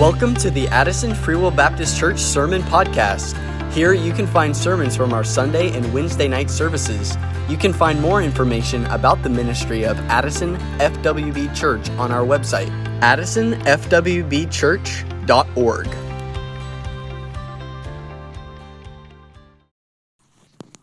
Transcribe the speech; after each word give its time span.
Welcome 0.00 0.32
to 0.36 0.50
the 0.50 0.66
Addison 0.68 1.14
Free 1.14 1.36
Will 1.36 1.50
Baptist 1.50 1.98
Church 1.98 2.18
Sermon 2.18 2.62
Podcast. 2.62 3.36
Here 3.70 3.92
you 3.92 4.14
can 4.14 4.26
find 4.26 4.56
sermons 4.56 4.96
from 4.96 5.12
our 5.12 5.22
Sunday 5.22 5.76
and 5.76 5.92
Wednesday 5.92 6.26
night 6.26 6.48
services. 6.48 7.18
You 7.50 7.58
can 7.58 7.74
find 7.74 8.00
more 8.00 8.22
information 8.22 8.86
about 8.86 9.22
the 9.22 9.28
ministry 9.28 9.84
of 9.84 9.98
Addison 10.08 10.56
FWB 10.78 11.54
Church 11.54 11.90
on 11.98 12.12
our 12.12 12.24
website, 12.24 12.70
addisonfwbchurch.org. 13.00 15.88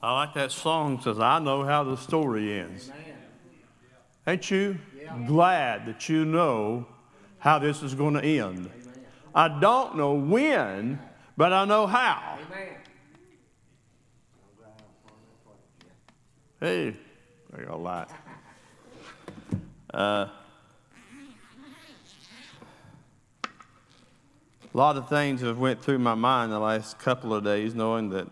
I 0.03 0.13
like 0.13 0.35
that 0.35 0.51
song 0.51 1.01
says, 1.01 1.19
I 1.19 1.39
know 1.39 1.63
how 1.63 1.83
the 1.83 1.95
story 1.95 2.59
ends. 2.59 2.91
Ain't 4.27 4.51
you 4.51 4.77
glad 5.25 5.87
that 5.87 6.07
you 6.07 6.23
know 6.23 6.85
how 7.39 7.57
this 7.57 7.81
is 7.81 7.95
going 7.95 8.13
to 8.13 8.23
end? 8.23 8.69
I 9.37 9.59
don't 9.59 9.95
know 9.95 10.15
when, 10.15 10.99
but 11.37 11.53
I 11.53 11.63
know 11.65 11.85
how. 11.85 12.39
Hey, 16.59 16.95
I 17.53 17.61
got 17.61 17.69
a 17.69 17.75
lot. 17.75 18.11
Uh, 19.93 20.27
a 24.73 24.73
lot 24.73 24.97
of 24.97 25.07
things 25.07 25.41
have 25.41 25.59
went 25.59 25.83
through 25.83 25.99
my 25.99 26.15
mind 26.15 26.51
the 26.51 26.57
last 26.57 26.97
couple 26.97 27.31
of 27.31 27.43
days, 27.43 27.75
knowing 27.75 28.09
that 28.09 28.27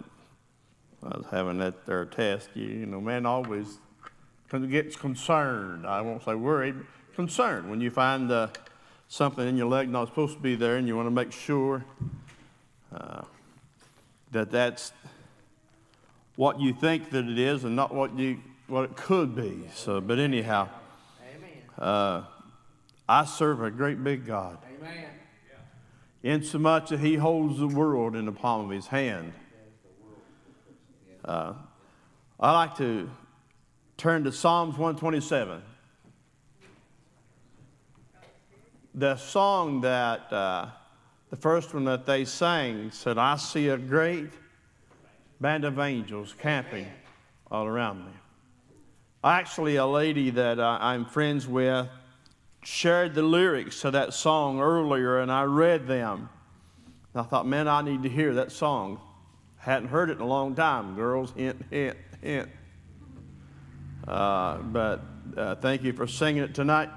I 1.04 1.18
was 1.18 1.27
having 1.30 1.60
that 1.60 1.85
there 1.85 2.04
test. 2.05 2.49
You, 2.55 2.66
you 2.66 2.85
know, 2.88 2.99
man 2.99 3.27
always 3.27 3.77
gets 4.72 4.96
concerned. 4.96 5.85
I 5.85 6.02
won't 6.02 6.24
say 6.24 6.34
worried, 6.34 6.77
concerned 7.13 7.70
when 7.70 7.80
you 7.80 7.91
find 7.91 8.32
uh, 8.32 8.48
something 9.08 9.48
in 9.48 9.58
your 9.58 9.68
leg 9.68 9.90
not 9.90 10.08
supposed 10.08 10.36
to 10.36 10.41
be 10.41 10.55
there, 10.55 10.77
and 10.77 10.88
you 10.88 10.95
want 10.95 11.08
to 11.08 11.12
make 11.12 11.32
sure 11.32 11.86
uh, 12.94 13.23
that 14.32 14.52
that's 14.52 14.91
what 16.35 16.60
you 16.60 16.74
think 16.74 17.12
that 17.12 17.26
it 17.27 17.40
is, 17.40 17.63
and 17.63 17.76
not 17.76 17.93
what 17.93 18.18
you 18.18 18.40
what 18.68 18.85
it 18.85 18.96
could 18.96 19.35
be. 19.35 19.70
So, 19.74 20.02
but 20.02 20.20
anyhow, 20.20 20.70
uh, 21.77 22.24
I 23.07 23.26
serve 23.26 23.62
a 23.62 23.70
great 23.70 24.04
big 24.04 24.26
God. 24.26 24.57
Amen. 24.80 25.05
Insomuch 26.24 26.90
that 26.90 26.99
He 26.99 27.15
holds 27.15 27.60
the 27.60 27.68
world 27.68 28.15
in 28.15 28.26
the 28.26 28.32
palm 28.32 28.65
of 28.65 28.71
His 28.71 28.87
hand. 28.87 29.34
Uh, 31.24 31.54
I 32.40 32.52
like 32.52 32.77
to 32.77 33.10
turn 33.98 34.24
to 34.26 34.32
Psalms 34.32 34.77
127. 34.77 35.62
The 38.98 39.18
song 39.18 39.82
that, 39.82 40.32
uh, 40.32 40.68
the 41.29 41.35
first 41.35 41.74
one 41.74 41.84
that 41.84 42.05
they 42.05 42.24
sang 42.24 42.91
said, 42.91 43.18
I 43.18 43.35
see 43.35 43.68
a 43.68 43.77
great 43.77 44.29
band 45.41 45.65
of 45.65 45.79
angels 45.79 46.34
camping 46.40 46.87
all 47.52 47.65
around 47.65 48.05
me. 48.05 48.12
Actually, 49.21 49.76
a 49.76 49.85
lady 49.85 50.29
that 50.29 50.62
I'm 50.62 51.04
friends 51.04 51.46
with 51.46 51.90
shared 52.63 53.15
the 53.15 53.21
lyrics 53.21 53.82
to 53.82 53.91
that 53.91 54.13
song 54.13 54.62
earlier, 54.62 55.20
and 55.20 55.30
I 55.30 55.43
read 55.43 55.87
them. 55.87 56.30
And 57.13 57.21
I 57.21 57.24
thought, 57.24 57.46
man, 57.46 57.68
I 57.68 57.82
need 57.82 58.02
to 58.04 58.09
hear 58.09 58.35
that 58.35 58.54
song. 58.54 59.02
Hadn't 59.57 59.90
heard 59.90 60.09
it 60.09 60.13
in 60.13 60.21
a 60.21 60.26
long 60.26 60.55
time, 60.55 60.96
girls. 60.96 61.34
Hint, 61.35 61.65
hint, 61.70 61.98
hint. 62.21 62.49
Uh, 64.07 64.59
but 64.59 65.02
uh, 65.35 65.56
thank 65.56 65.84
you 65.84 65.91
for 65.91 66.07
singing 66.07 66.44
it 66.44 66.56
tonight. 66.56 66.90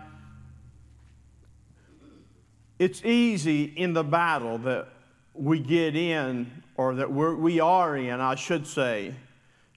It's 2.79 3.05
easy 3.05 3.65
in 3.65 3.93
the 3.93 4.05
battle 4.05 4.59
that 4.59 4.89
we 5.35 5.59
get 5.61 5.97
in, 5.97 6.63
or 6.77 6.95
that 6.95 7.11
we're, 7.11 7.35
we 7.35 7.61
are 7.61 7.97
in, 7.97 8.21
I 8.21 8.35
should 8.35 8.67
say. 8.67 9.15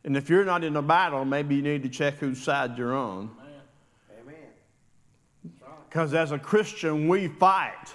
And 0.04 0.18
if 0.18 0.30
you're 0.30 0.46
not 0.46 0.64
in 0.64 0.76
a 0.76 0.82
battle, 0.82 1.26
maybe 1.26 1.56
you 1.56 1.62
need 1.62 1.84
to 1.84 1.90
check 1.90 2.16
whose 2.16 2.42
side 2.42 2.78
you're 2.78 2.96
on. 2.96 3.30
Because 5.90 6.14
as 6.14 6.32
a 6.32 6.40
Christian, 6.40 7.08
we 7.08 7.28
fight 7.28 7.94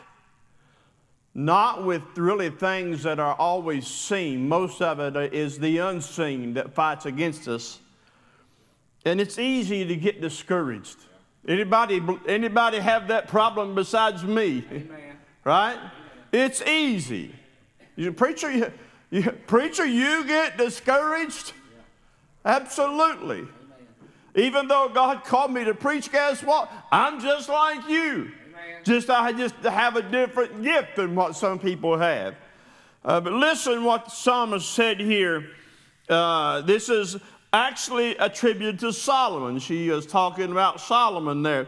not 1.35 1.85
with 1.85 2.03
really 2.17 2.51
things 2.51 3.03
that 3.03 3.19
are 3.19 3.35
always 3.35 3.87
seen. 3.87 4.49
Most 4.49 4.81
of 4.81 5.01
it 5.01 5.35
is 5.35 5.59
the 5.59 5.79
unseen 5.79 6.55
that 6.55 6.75
fights 6.75 7.07
against 7.07 7.47
us. 7.47 7.79
And 9.05 9.21
it's 9.21 9.39
easy 9.39 9.87
to 9.87 9.97
get 9.97 10.21
discouraged. 10.21 10.97
Anybody, 11.49 12.03
anybody 12.27 12.79
have 12.79 13.09
that 13.09 13.29
problem 13.29 13.75
besides 13.75 14.25
me? 14.25 14.65
Amen. 14.71 15.17
Right? 15.45 15.77
Amen. 15.77 15.91
It's 16.33 16.61
easy. 16.63 17.35
You, 17.95 18.13
preacher, 18.13 18.51
you, 18.51 18.73
you, 19.11 19.31
preacher, 19.47 19.87
you 19.87 20.27
get 20.27 20.59
discouraged? 20.59 21.53
Yeah. 22.45 22.57
Absolutely. 22.57 23.39
Amen. 23.39 23.49
Even 24.35 24.69
though 24.69 24.91
God 24.93 25.25
called 25.25 25.53
me 25.53 25.65
to 25.65 25.75
preach, 25.75 26.11
guess 26.11 26.43
what? 26.43 26.71
I'm 26.91 27.21
just 27.21 27.49
like 27.49 27.89
you. 27.89 28.33
Just 28.85 29.11
I 29.11 29.33
just 29.33 29.57
have 29.57 29.97
a 29.97 30.03
different 30.03 30.63
gift 30.63 30.95
than 30.95 31.17
what 31.17 31.35
some 31.35 31.59
people 31.59 31.99
have. 31.99 32.37
Uh, 33.05 33.21
but 33.21 33.33
listen 33.33 33.83
what 33.83 34.05
the 34.05 34.11
psalmist 34.13 34.71
said 34.71 35.01
here. 35.01 35.49
Uh, 36.09 36.61
this 36.61 36.89
is 36.89 37.17
actually 37.53 38.17
attributed 38.17 38.79
to 38.81 38.93
Solomon. 38.93 39.59
She 39.59 39.89
is 39.89 40.07
talking 40.07 40.51
about 40.51 40.81
Solomon 40.81 41.43
there. 41.43 41.67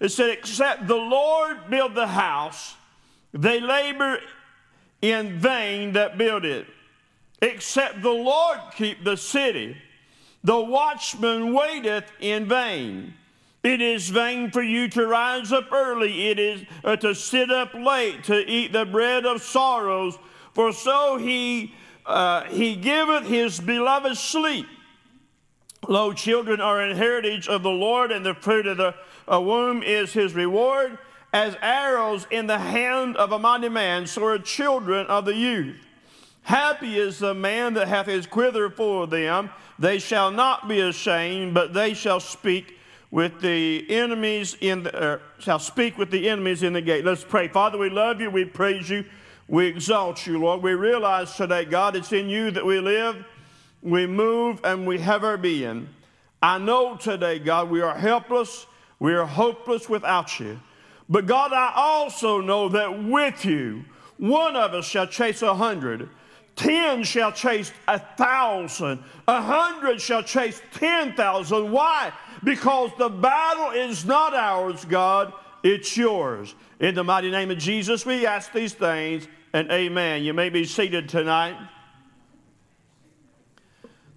It 0.00 0.10
said, 0.10 0.30
Except 0.30 0.86
the 0.86 0.96
Lord 0.96 1.70
build 1.70 1.94
the 1.94 2.06
house, 2.06 2.74
they 3.32 3.60
labor 3.60 4.18
in 5.00 5.38
vain 5.38 5.92
that 5.92 6.18
build 6.18 6.44
it. 6.44 6.66
Except 7.40 8.02
the 8.02 8.10
Lord 8.10 8.58
keep 8.76 9.02
the 9.04 9.16
city, 9.16 9.76
the 10.44 10.60
watchman 10.60 11.52
waiteth 11.52 12.10
in 12.20 12.48
vain. 12.48 13.14
It 13.62 13.80
is 13.80 14.08
vain 14.10 14.50
for 14.50 14.62
you 14.62 14.88
to 14.90 15.06
rise 15.06 15.52
up 15.52 15.72
early. 15.72 16.28
It 16.28 16.38
is 16.38 16.64
uh, 16.82 16.96
to 16.96 17.14
sit 17.14 17.50
up 17.50 17.74
late 17.74 18.24
to 18.24 18.38
eat 18.50 18.72
the 18.72 18.84
bread 18.84 19.24
of 19.24 19.40
sorrows. 19.40 20.18
For 20.52 20.72
so 20.72 21.16
he 21.16 21.74
uh, 22.04 22.44
he 22.44 22.74
giveth 22.74 23.26
his 23.26 23.60
beloved 23.60 24.16
sleep. 24.16 24.66
Lo, 25.88 26.12
children 26.12 26.60
are 26.60 26.80
an 26.80 26.96
heritage 26.96 27.48
of 27.48 27.62
the 27.62 27.70
Lord, 27.70 28.12
and 28.12 28.24
the 28.24 28.34
fruit 28.34 28.66
of 28.66 28.76
the 28.76 28.94
uh, 29.30 29.40
womb 29.40 29.82
is 29.82 30.12
his 30.12 30.34
reward. 30.34 30.98
As 31.32 31.56
arrows 31.62 32.26
in 32.30 32.46
the 32.46 32.58
hand 32.58 33.16
of 33.16 33.32
a 33.32 33.38
mighty 33.38 33.68
man, 33.68 34.06
so 34.06 34.24
are 34.24 34.38
children 34.38 35.06
of 35.06 35.24
the 35.24 35.34
youth. 35.34 35.76
Happy 36.42 36.98
is 36.98 37.18
the 37.18 37.34
man 37.34 37.74
that 37.74 37.88
hath 37.88 38.06
his 38.06 38.26
quiver 38.26 38.68
full 38.68 39.04
of 39.04 39.10
them. 39.10 39.50
They 39.78 39.98
shall 39.98 40.30
not 40.30 40.68
be 40.68 40.80
ashamed, 40.80 41.54
but 41.54 41.72
they 41.72 41.94
shall 41.94 42.20
speak 42.20 42.78
with 43.10 43.40
the 43.40 43.86
enemies 43.88 44.56
in 44.60 44.84
the, 44.84 45.14
uh, 45.14 45.18
shall 45.38 45.58
speak 45.58 45.98
with 45.98 46.10
the 46.10 46.28
enemies 46.28 46.62
in 46.62 46.72
the 46.72 46.80
gate. 46.80 47.04
Let's 47.04 47.24
pray. 47.24 47.48
Father, 47.48 47.78
we 47.78 47.90
love 47.90 48.20
you. 48.20 48.30
We 48.30 48.44
praise 48.44 48.88
you. 48.88 49.04
We 49.48 49.66
exalt 49.66 50.26
you, 50.26 50.38
Lord. 50.38 50.62
We 50.62 50.72
realize 50.72 51.34
today, 51.34 51.64
God, 51.64 51.94
it's 51.96 52.12
in 52.12 52.28
you 52.28 52.50
that 52.52 52.64
we 52.64 52.80
live, 52.80 53.24
we 53.82 54.06
move, 54.06 54.60
and 54.64 54.86
we 54.86 54.98
have 54.98 55.24
our 55.24 55.36
being. 55.36 55.88
I 56.42 56.58
know 56.58 56.96
today, 56.96 57.38
God, 57.38 57.70
we 57.70 57.80
are 57.80 57.96
helpless. 57.96 58.66
We 58.98 59.14
are 59.14 59.26
hopeless 59.26 59.88
without 59.88 60.38
you. 60.38 60.60
But 61.08 61.26
God, 61.26 61.52
I 61.52 61.72
also 61.74 62.40
know 62.40 62.68
that 62.70 63.04
with 63.04 63.44
you, 63.44 63.84
one 64.18 64.56
of 64.56 64.72
us 64.72 64.86
shall 64.86 65.06
chase 65.06 65.42
a 65.42 65.54
hundred. 65.54 66.08
Ten 66.54 67.02
shall 67.02 67.32
chase 67.32 67.72
a 67.88 67.98
thousand. 67.98 69.02
A 69.26 69.40
hundred 69.40 70.00
shall 70.00 70.22
chase 70.22 70.62
ten 70.72 71.14
thousand. 71.14 71.70
Why? 71.72 72.12
because 72.44 72.90
the 72.98 73.08
battle 73.08 73.70
is 73.70 74.04
not 74.04 74.34
ours, 74.34 74.84
God, 74.84 75.32
it's 75.62 75.96
yours. 75.96 76.54
In 76.80 76.94
the 76.94 77.04
mighty 77.04 77.30
name 77.30 77.50
of 77.50 77.58
Jesus, 77.58 78.04
we 78.04 78.26
ask 78.26 78.52
these 78.52 78.74
things, 78.74 79.28
and 79.52 79.70
amen. 79.70 80.24
You 80.24 80.34
may 80.34 80.48
be 80.48 80.64
seated 80.64 81.08
tonight. 81.08 81.56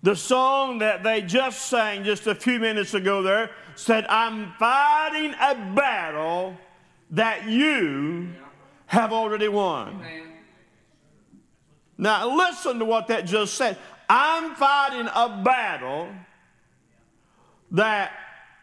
The 0.06 0.16
song 0.16 0.78
that 0.80 1.02
they 1.02 1.22
just 1.22 1.66
sang 1.66 2.04
just 2.04 2.28
a 2.28 2.36
few 2.36 2.60
minutes 2.60 2.94
ago 2.94 3.24
there 3.24 3.50
said, 3.74 4.06
I'm 4.08 4.54
fighting 4.60 5.34
a 5.34 5.56
battle 5.74 6.56
that 7.10 7.50
you 7.50 8.30
have 8.86 9.12
already 9.12 9.48
won. 9.48 10.06
Now, 11.98 12.38
listen 12.38 12.78
to 12.78 12.86
what 12.86 13.08
that 13.08 13.26
just 13.26 13.56
said. 13.56 13.80
I'm 14.08 14.54
fighting 14.54 15.08
a 15.08 15.42
battle 15.44 16.10
that 17.72 18.12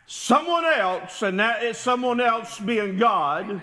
someone 0.06 0.64
else, 0.64 1.22
and 1.22 1.40
that 1.40 1.64
is 1.64 1.76
someone 1.76 2.20
else 2.20 2.60
being 2.60 2.98
God, 2.98 3.46
Amen. 3.50 3.62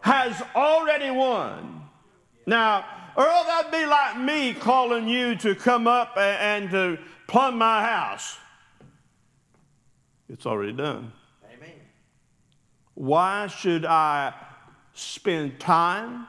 has 0.00 0.42
already 0.56 1.10
won. 1.10 1.82
Now, 2.46 2.86
Earl, 3.16 3.44
that'd 3.46 3.70
be 3.72 3.84
like 3.86 4.18
me 4.18 4.54
calling 4.54 5.08
you 5.08 5.34
to 5.36 5.54
come 5.54 5.86
up 5.86 6.16
and, 6.16 6.70
to 6.70 6.98
plumb 7.26 7.58
my 7.58 7.82
house. 7.84 8.38
It's 10.28 10.46
already 10.46 10.72
done. 10.72 11.12
Amen. 11.52 11.70
Why 12.94 13.48
should 13.48 13.84
I 13.84 14.32
spend 14.94 15.58
time 15.60 16.26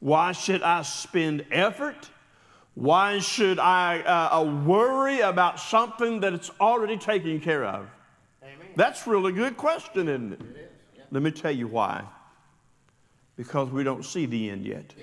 Why 0.00 0.32
should 0.32 0.62
I 0.62 0.82
spend 0.82 1.44
effort? 1.50 2.08
Why 2.74 3.18
should 3.18 3.58
I 3.58 4.00
uh, 4.00 4.40
uh 4.40 4.44
worry 4.64 5.20
about 5.20 5.60
something 5.60 6.20
that 6.20 6.32
it's 6.32 6.50
already 6.58 6.96
taken 6.96 7.40
care 7.40 7.64
of? 7.64 7.86
Amen. 8.42 8.68
That's 8.76 9.06
really 9.06 9.32
good 9.32 9.58
question, 9.58 10.08
isn't 10.08 10.32
it? 10.32 10.40
it 10.40 10.46
is, 10.46 10.70
yeah. 10.96 11.02
Let 11.10 11.22
me 11.22 11.30
tell 11.30 11.50
you 11.50 11.68
why. 11.68 12.02
Because 13.36 13.68
we 13.68 13.84
don't 13.84 14.04
see 14.04 14.24
the 14.24 14.48
end 14.50 14.64
yet. 14.64 14.94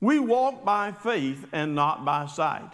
We 0.00 0.18
walk 0.18 0.64
by 0.64 0.92
faith 0.92 1.46
and 1.52 1.74
not 1.74 2.04
by 2.04 2.26
sight. 2.26 2.70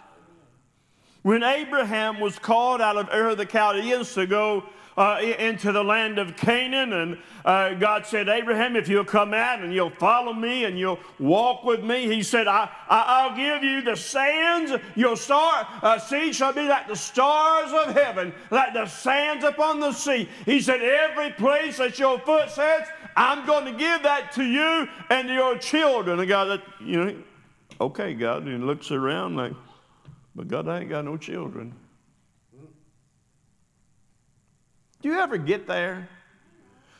When 1.23 1.41
Abraham 1.41 2.19
was 2.19 2.37
called 2.37 2.81
out 2.81 2.97
of 2.97 3.09
Ur 3.11 3.29
of 3.29 3.37
the 3.37 3.45
Chaldeans 3.45 4.13
to 4.13 4.27
go 4.27 4.63
uh, 4.97 5.19
into 5.39 5.71
the 5.71 5.83
land 5.83 6.19
of 6.19 6.37
Canaan. 6.37 6.93
And 6.93 7.17
uh, 7.43 7.73
God 7.73 8.05
said, 8.05 8.29
Abraham, 8.29 8.75
if 8.75 8.87
you'll 8.87 9.03
come 9.03 9.33
out 9.33 9.61
and 9.61 9.73
you'll 9.73 9.89
follow 9.89 10.33
me 10.33 10.65
and 10.65 10.79
you'll 10.79 10.99
walk 11.19 11.63
with 11.63 11.83
me, 11.83 12.07
he 12.07 12.23
said, 12.23 12.47
I, 12.47 12.69
I, 12.89 13.27
will 13.27 13.35
give 13.35 13.63
you 13.63 13.81
the 13.81 13.95
sands. 13.95 14.71
Your 14.95 15.17
star, 15.17 15.67
uh, 15.81 15.99
seed 15.99 16.35
shall 16.35 16.53
be 16.53 16.67
like 16.67 16.87
the 16.87 16.95
stars 16.95 17.71
of 17.73 17.93
heaven, 17.93 18.33
like 18.51 18.73
the 18.73 18.87
sands 18.87 19.43
upon 19.43 19.79
the 19.79 19.91
sea. 19.91 20.29
He 20.45 20.61
said, 20.61 20.81
every 20.81 21.31
place 21.31 21.77
that 21.77 21.99
your 21.99 22.19
foot 22.19 22.49
sets, 22.49 22.89
I'm 23.15 23.45
going 23.45 23.65
to 23.65 23.71
give 23.71 24.03
that 24.03 24.33
to 24.33 24.43
you 24.43 24.87
and 25.09 25.27
to 25.27 25.33
your 25.33 25.57
children. 25.57 26.19
And 26.19 26.27
God, 26.27 26.61
you 26.79 27.03
know, 27.03 27.15
okay, 27.79 28.13
God, 28.13 28.43
and 28.43 28.51
he 28.51 28.57
looks 28.57 28.91
around 28.91 29.37
like, 29.37 29.53
but 30.35 30.47
God, 30.47 30.67
I 30.67 30.81
ain't 30.81 30.89
got 30.89 31.05
no 31.05 31.15
children. 31.15 31.73
Do 35.01 35.09
you 35.09 35.19
ever 35.19 35.37
get 35.37 35.67
there? 35.67 36.09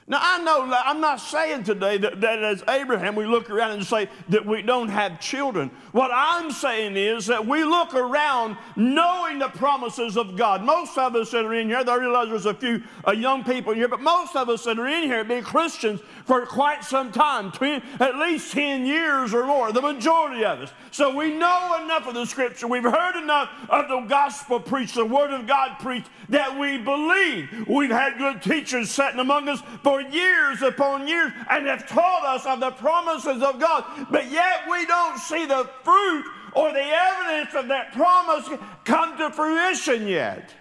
Now, 0.08 0.20
I 0.22 0.44
know 0.44 0.72
I'm 0.72 1.02
not 1.02 1.20
saying 1.20 1.64
today 1.64 1.98
that, 1.98 2.22
that, 2.22 2.44
as 2.44 2.64
Abraham, 2.70 3.16
we 3.16 3.26
look 3.26 3.50
around 3.50 3.72
and 3.72 3.84
say 3.84 4.08
that 4.30 4.46
we 4.46 4.62
don't 4.62 4.90
have 4.90 5.20
children. 5.20 5.72
What 5.94 6.12
I'm 6.14 6.52
saying 6.52 6.96
is 6.96 7.26
that 7.26 7.48
we 7.48 7.64
look 7.64 7.96
around 7.96 8.56
knowing 8.76 9.40
the 9.40 9.48
promises 9.48 10.16
of 10.16 10.38
God. 10.38 10.62
Most 10.62 10.96
of 11.00 11.16
us 11.16 11.32
that 11.32 11.44
are 11.44 11.56
in 11.56 11.70
here, 11.70 11.84
I 11.88 11.96
realize 11.96 12.30
there's 12.30 12.46
a 12.46 12.54
few 12.54 12.84
uh, 13.08 13.14
young 13.14 13.44
people 13.44 13.72
in 13.72 13.80
here, 13.80 13.88
but 13.88 14.00
most 14.00 14.36
of 14.36 14.48
us 14.48 14.66
that 14.66 14.78
are 14.78 14.88
in 14.88 15.06
here 15.06 15.18
have 15.18 15.28
been 15.28 15.44
Christians 15.44 16.02
for 16.26 16.46
quite 16.46 16.84
some 16.84 17.12
time, 17.12 17.52
at 18.00 18.16
least 18.18 18.52
10 18.54 18.86
years 18.86 19.34
or 19.34 19.48
more, 19.48 19.72
the 19.72 19.82
majority 19.82 20.46
of 20.46 20.60
us. 20.60 20.72
So 20.92 21.16
we 21.16 21.36
know 21.36 21.80
enough 21.84 22.08
of 22.08 22.14
the 22.14 22.26
scripture, 22.26 22.68
we've 22.68 22.84
heard 22.84 23.22
enough 23.22 23.50
of 23.70 23.88
the 23.88 24.02
gospel 24.02 24.60
preached, 24.60 24.94
the 24.94 25.06
word 25.06 25.32
of 25.32 25.48
God 25.48 25.78
preached, 25.80 26.10
that 26.30 26.58
we 26.58 26.78
believe. 26.78 27.68
We've 27.68 27.90
had 27.90 28.18
good 28.20 28.42
teachers 28.44 28.92
sitting 28.92 29.20
among 29.20 29.50
us 29.50 29.62
for 29.84 29.95
years 30.02 30.62
upon 30.62 31.08
years 31.08 31.32
and 31.50 31.68
have 31.68 31.88
taught 31.88 32.26
us 32.26 32.46
of 32.46 32.60
the 32.60 32.72
promises 32.72 33.42
of 33.42 33.60
God, 33.60 33.84
but 34.10 34.32
yet 34.32 34.62
we 34.70 34.86
don't 34.86 35.18
see 35.18 35.46
the 35.46 35.70
fruit 35.84 36.26
or 36.54 36.72
the 36.72 36.84
evidence 36.84 37.54
of 37.56 37.68
that 37.68 37.94
promise 37.94 38.50
come 38.86 39.18
to 39.18 39.30
fruition 39.32 40.08
yet. 40.08 40.54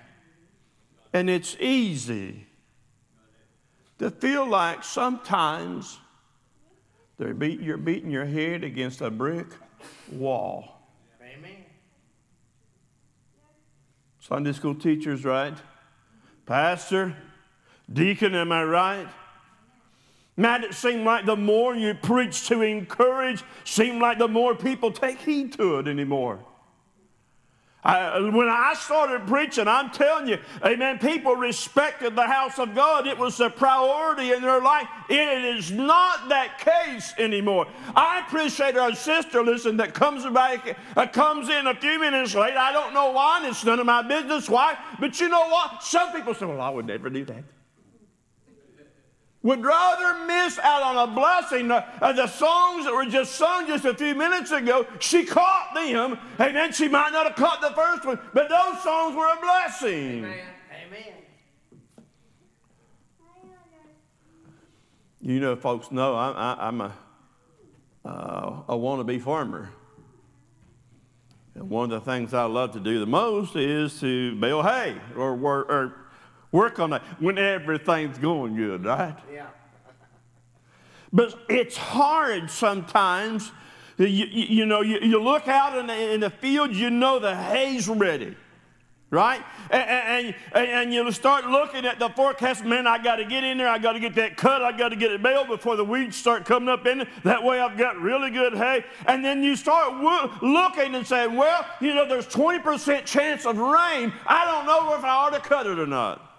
And 1.13 1.31
it's 1.31 1.57
easy 1.61 2.47
to 3.99 4.11
feel 4.11 4.47
like 4.47 4.83
sometimes 4.83 5.99
beat, 7.39 7.61
you're 7.61 7.77
beating 7.77 8.11
your 8.11 8.25
head 8.25 8.65
against 8.65 9.01
a 9.01 9.11
brick 9.11 9.47
wall. 10.11 10.75
Sunday 14.27 14.53
school 14.53 14.75
teachers, 14.75 15.23
right? 15.23 15.55
Pastor, 16.47 17.15
deacon, 17.93 18.35
am 18.35 18.53
I 18.53 18.65
right? 18.65 19.09
Matt, 20.37 20.65
it 20.65 20.75
seemed 20.75 21.05
like 21.05 21.27
the 21.27 21.37
more 21.37 21.77
you 21.77 21.95
preach 21.95 22.49
to 22.49 22.63
encourage, 22.63 23.45
seemed 23.65 24.01
like 24.01 24.19
the 24.19 24.29
more 24.29 24.55
people 24.55 24.91
take 24.91 25.19
heed 25.19 25.53
to 25.55 25.79
it 25.79 25.87
anymore. 25.87 26.41
I, 27.85 28.19
when 28.19 28.49
I 28.49 28.75
started 28.79 29.27
preaching, 29.27 29.69
I'm 29.69 29.91
telling 29.91 30.27
you, 30.27 30.39
amen, 30.65 30.99
people 30.99 31.37
respected 31.37 32.17
the 32.17 32.27
house 32.27 32.59
of 32.59 32.75
God. 32.75 33.07
It 33.07 33.19
was 33.19 33.39
a 33.41 33.51
priority 33.51 34.33
in 34.33 34.41
their 34.41 34.61
life. 34.61 34.89
It 35.11 35.57
is 35.57 35.71
not 35.71 36.31
that 36.31 36.59
case 36.59 37.13
anymore. 37.19 37.67
I 37.95 38.25
appreciate 38.27 38.79
our 38.79 38.95
sister, 38.95 39.45
listen, 39.45 39.77
that 39.77 39.93
comes 39.93 40.25
back, 40.25 40.79
uh, 40.97 41.07
comes 41.09 41.51
in 41.51 41.67
a 41.67 41.75
few 41.75 42.01
minutes 42.01 42.35
late. 42.35 42.55
I 42.55 42.73
don't 42.73 42.95
know 42.95 43.11
why, 43.11 43.39
and 43.39 43.47
it's 43.47 43.65
none 43.65 43.79
of 43.79 43.87
my 43.87 44.01
business 44.01 44.49
why. 44.49 44.79
But 44.99 45.21
you 45.21 45.29
know 45.29 45.47
what? 45.49 45.83
Some 45.83 46.11
people 46.13 46.33
say, 46.33 46.47
well, 46.47 46.63
I 46.63 46.71
would 46.71 46.87
never 46.87 47.11
do 47.11 47.25
that 47.27 47.45
would 49.45 49.63
rather 49.63 50.25
miss 50.25 50.59
out 50.59 50.83
on 50.83 51.09
a 51.09 51.13
blessing. 51.13 51.71
Uh, 51.71 51.85
the 52.01 52.27
songs 52.27 52.87
that 52.87 52.95
were 52.95 53.05
just 53.05 53.35
sung 53.37 53.67
just 53.69 53.85
a 53.85 53.95
few 53.95 54.15
minutes 54.15 54.51
ago, 54.51 54.87
she 54.99 55.25
caught 55.25 55.73
them. 55.75 56.19
Amen. 56.41 56.73
She 56.73 56.89
might 56.89 57.11
not 57.13 57.27
have 57.27 57.37
caught 57.37 57.61
the 57.61 57.71
first 57.71 58.05
one, 58.07 58.19
but 58.33 58.49
those 58.49 58.83
songs 58.83 59.15
were 59.15 59.31
a 59.31 59.41
blessing. 59.41 60.25
Amen. 60.25 60.47
Amen. 60.87 61.13
You 65.21 65.41
know, 65.41 65.57
folks 65.57 65.93
know 65.93 66.15
I, 66.15 66.69
am 66.69 66.81
a, 66.81 66.95
uh, 68.05 68.63
a 68.69 68.77
wannabe 68.77 69.21
farmer. 69.21 69.71
And 71.55 71.69
one 71.69 71.93
of 71.93 72.03
the 72.03 72.11
things 72.11 72.33
I 72.33 72.45
love 72.45 72.73
to 72.73 72.81
do 72.81 72.99
the 72.99 73.07
most 73.07 73.57
is 73.57 74.01
to 74.01 74.35
bale 74.41 74.63
hay 74.63 74.97
or, 75.15 75.39
or, 75.39 75.65
or 75.71 76.04
Work 76.55 76.79
on 76.79 76.91
that 76.91 77.03
when 77.19 77.37
everything's 77.37 78.17
going 78.17 78.55
good, 78.55 78.85
right? 78.85 79.17
Yeah. 79.33 79.49
but 81.13 81.37
it's 81.49 81.77
hard 81.77 82.49
sometimes. 82.49 83.51
You, 83.99 84.07
you, 84.07 84.27
you 84.27 84.67
know, 84.67 84.81
you, 84.81 85.01
you, 85.01 85.21
look 85.21 85.49
out 85.49 85.77
in 85.77 85.89
the, 85.89 86.13
in 86.13 86.21
the 86.21 86.31
field, 86.31 86.73
you 86.73 86.91
know 86.91 87.19
the 87.19 87.35
hay's 87.35 87.89
ready 87.89 88.37
right? 89.11 89.45
And, 89.71 90.35
and, 90.53 90.67
and, 90.67 90.93
you 90.93 91.13
start 91.13 91.47
looking 91.47 91.87
at 91.87 92.01
the 92.01 92.09
forecast, 92.09 92.65
man, 92.65 92.89
I 92.89 93.01
got 93.01 93.17
to 93.17 93.25
get 93.25 93.45
in 93.45 93.59
there, 93.59 93.69
I 93.69 93.79
got 93.79 93.93
to 93.93 94.01
get 94.01 94.17
that 94.17 94.37
cut, 94.37 94.61
I 94.61 94.77
got 94.77 94.89
to 94.89 94.97
get 94.97 95.13
it 95.13 95.23
baled 95.23 95.47
before 95.47 95.77
the 95.77 95.85
weeds 95.85 96.17
start 96.17 96.45
coming 96.45 96.69
up 96.69 96.85
in 96.85 97.03
it. 97.03 97.09
That 97.23 97.45
way 97.45 97.61
I've 97.61 97.79
got 97.79 98.01
really 98.01 98.33
good 98.33 98.55
hay. 98.55 98.85
And 99.07 99.25
then 99.25 99.45
you 99.45 99.55
start 99.55 99.95
looking 100.43 100.97
and 100.97 101.07
saying, 101.07 101.37
well, 101.37 101.65
you 101.81 101.95
know, 101.95 102.09
there's 102.09 102.27
20% 102.27 103.05
chance 103.05 103.47
of 103.47 103.57
rain. 103.59 104.13
I 104.27 104.45
don't 104.47 104.67
know 104.67 104.97
if 104.97 105.05
I 105.05 105.11
ought 105.11 105.35
to 105.35 105.41
cut 105.41 105.69
it 105.69 105.79
or 105.79 105.87
not. 105.87 106.34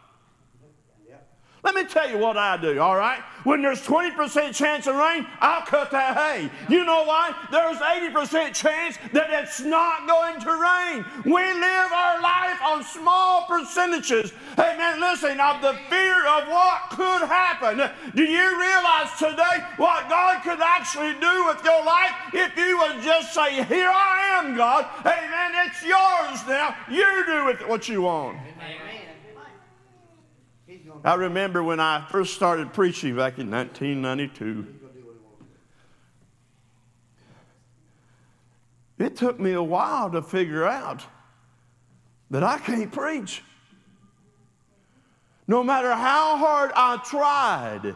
Let 1.66 1.74
me 1.74 1.84
tell 1.84 2.08
you 2.08 2.20
what 2.20 2.38
I 2.38 2.58
do, 2.58 2.80
all 2.80 2.96
right? 2.96 3.24
When 3.44 3.64
there's 3.64 3.82
20% 3.82 4.54
chance 4.54 4.86
of 4.86 4.96
rain, 4.96 5.26
I'll 5.42 5.66
cut 5.66 5.90
that 5.90 6.16
hay. 6.16 6.52
You 6.70 6.86
know 6.86 7.04
why? 7.06 7.34
There's 7.52 7.78
80% 7.78 8.54
chance 8.54 8.98
that 9.14 9.32
it's 9.32 9.62
not 9.62 10.08
going 10.08 10.40
to 10.42 10.52
rain. 10.62 11.04
We 11.26 11.42
live 11.42 11.92
our 11.92 12.22
life 12.22 12.62
on 12.64 12.84
small 12.84 13.46
percentages. 13.48 14.32
Hey, 14.56 14.78
man, 14.78 15.02
listen, 15.02 15.40
of 15.40 15.62
the 15.62 15.74
fear 15.90 16.28
of 16.28 16.48
what 16.48 16.90
could 16.92 17.28
happen. 17.28 17.82
Do 18.14 18.24
you 18.24 18.60
realize 18.62 19.10
today 19.18 19.66
what 19.78 20.08
God 20.08 20.44
could 20.44 20.62
actually 20.62 21.14
do 21.14 21.46
with 21.46 21.66
your 21.66 21.84
life 21.84 22.14
if 22.32 22.56
you 22.56 22.78
would 22.78 23.02
just 23.02 23.34
say, 23.34 23.64
Here 23.64 23.90
I 23.90 24.40
am, 24.40 24.56
God. 24.56 24.86
Hey, 25.04 25.26
it's 25.66 25.84
yours 25.84 26.48
now. 26.48 26.76
You 26.90 27.26
do 27.26 27.46
with 27.46 27.62
it 27.62 27.68
what 27.68 27.90
you 27.90 28.04
want. 28.04 28.38
Amen. 28.38 28.85
I 31.06 31.14
remember 31.14 31.64
when 31.64 31.80
I 31.80 32.04
first 32.10 32.34
started 32.34 32.74
preaching 32.74 33.16
back 33.16 33.38
in 33.38 33.52
1992. 33.52 34.66
It 38.98 39.16
took 39.16 39.40
me 39.40 39.52
a 39.52 39.62
while 39.62 40.10
to 40.10 40.24
figure 40.24 40.66
out 40.66 41.06
that 42.32 42.42
I 42.42 42.58
can't 42.58 42.92
preach. 42.92 43.44
No 45.48 45.64
matter 45.64 45.94
how 45.94 46.38
hard 46.38 46.72
I 46.76 46.98
tried, 46.98 47.96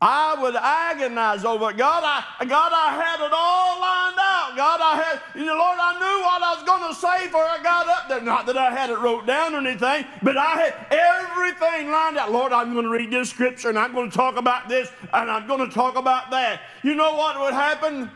I 0.00 0.40
would 0.40 0.54
agonize 0.54 1.44
over 1.44 1.70
it. 1.70 1.76
God, 1.76 2.04
I, 2.04 2.44
God, 2.44 2.70
I 2.72 2.94
had 2.94 3.18
it 3.18 3.32
all 3.34 3.80
lined 3.80 4.16
out. 4.16 4.52
God, 4.56 4.80
I 4.80 4.94
had, 4.94 5.20
you 5.34 5.44
know, 5.44 5.56
Lord, 5.56 5.76
I 5.80 5.94
knew 5.94 6.22
what 6.22 6.40
I 6.40 6.54
was 6.54 6.62
going 6.62 6.88
to 6.88 6.94
say 6.94 7.26
before 7.26 7.42
I 7.42 7.60
got 7.64 7.88
up 7.88 8.08
there. 8.08 8.20
Not 8.20 8.46
that 8.46 8.56
I 8.56 8.70
had 8.70 8.90
it 8.90 8.98
wrote 9.00 9.26
down 9.26 9.56
or 9.56 9.58
anything, 9.58 10.04
but 10.22 10.36
I 10.36 10.54
had 10.54 10.86
everything 10.92 11.90
lined 11.90 12.16
out. 12.16 12.30
Lord, 12.30 12.52
I'm 12.52 12.74
going 12.74 12.84
to 12.84 12.90
read 12.90 13.10
this 13.10 13.30
scripture 13.30 13.70
and 13.70 13.78
I'm 13.78 13.92
going 13.92 14.08
to 14.08 14.16
talk 14.16 14.36
about 14.36 14.68
this 14.68 14.88
and 15.12 15.28
I'm 15.28 15.48
going 15.48 15.68
to 15.68 15.74
talk 15.74 15.96
about 15.96 16.30
that. 16.30 16.60
You 16.84 16.94
know 16.94 17.14
what 17.14 17.40
would 17.40 17.54
happen? 17.54 18.08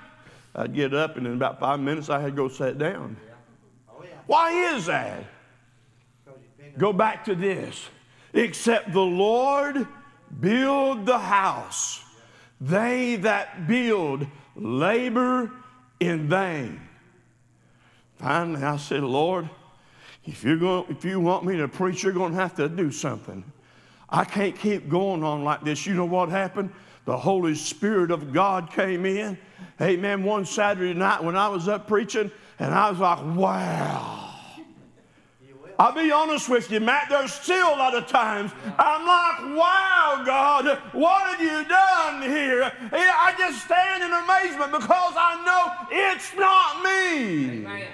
I'd 0.54 0.74
get 0.74 0.94
up 0.94 1.16
and 1.16 1.26
in 1.26 1.32
about 1.32 1.58
five 1.58 1.80
minutes 1.80 2.10
I 2.10 2.20
had 2.20 2.26
to 2.26 2.32
go 2.32 2.46
sit 2.46 2.78
down. 2.78 3.16
Oh, 3.90 4.04
Why 4.26 4.52
is 4.76 4.86
that? 4.86 5.24
Go 6.78 6.92
back 6.92 7.24
to 7.24 7.34
this. 7.34 7.88
Except 8.34 8.92
the 8.92 9.00
Lord 9.00 9.86
build 10.40 11.06
the 11.06 11.18
house, 11.18 12.02
they 12.60 13.16
that 13.16 13.66
build 13.66 14.26
labor 14.54 15.50
in 16.00 16.28
vain. 16.28 16.80
Finally, 18.16 18.62
I 18.62 18.76
said, 18.76 19.02
Lord, 19.02 19.48
if, 20.24 20.44
you're 20.44 20.56
going, 20.56 20.86
if 20.88 21.04
you 21.04 21.18
want 21.20 21.44
me 21.44 21.56
to 21.56 21.66
preach, 21.66 22.02
you're 22.02 22.12
going 22.12 22.32
to 22.32 22.38
have 22.38 22.54
to 22.56 22.68
do 22.68 22.92
something. 22.92 23.44
I 24.08 24.24
can't 24.24 24.56
keep 24.56 24.88
going 24.88 25.24
on 25.24 25.42
like 25.42 25.64
this. 25.64 25.86
You 25.86 25.94
know 25.94 26.04
what 26.04 26.28
happened? 26.28 26.70
The 27.04 27.16
Holy 27.16 27.54
Spirit 27.54 28.10
of 28.10 28.32
God 28.32 28.70
came 28.70 29.06
in. 29.06 29.36
Amen. 29.80 30.22
One 30.22 30.44
Saturday 30.44 30.94
night 30.94 31.24
when 31.24 31.36
I 31.36 31.48
was 31.48 31.66
up 31.66 31.88
preaching, 31.88 32.30
and 32.58 32.72
I 32.72 32.90
was 32.90 33.00
like, 33.00 33.24
wow. 33.36 34.21
I'll 35.78 35.94
be 35.94 36.12
honest 36.12 36.48
with 36.48 36.70
you, 36.70 36.80
Matt, 36.80 37.08
there's 37.08 37.32
still 37.32 37.68
a 37.68 37.76
lot 37.76 37.94
of 37.94 38.06
times 38.06 38.52
I'm 38.78 39.06
like, 39.06 39.56
wow, 39.56 40.22
God, 40.24 40.78
what 40.92 41.36
have 41.36 41.40
you 41.40 41.68
done 41.68 42.22
here? 42.22 42.70
I 42.92 43.34
just 43.38 43.64
stand 43.64 44.02
in 44.02 44.12
amazement 44.12 44.72
because 44.72 45.14
I 45.16 45.42
know 45.44 45.86
it's 45.90 46.34
not 46.34 46.82
me. 46.82 47.60
Amen. 47.60 47.88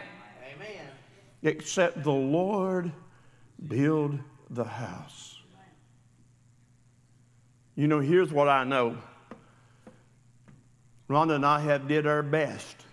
Amen. 0.55 0.87
Except 1.43 2.03
the 2.03 2.13
Lord 2.13 2.93
build 3.69 4.19
the 4.51 4.65
house. 4.65 5.39
You 7.77 7.87
know, 7.87 8.01
here's 8.01 8.33
what 8.33 8.49
I 8.49 8.65
know. 8.65 8.97
Rhonda 11.09 11.37
and 11.37 11.47
I 11.47 11.61
have 11.61 11.89
did 11.89 12.07
our 12.07 12.23
best 12.23 12.85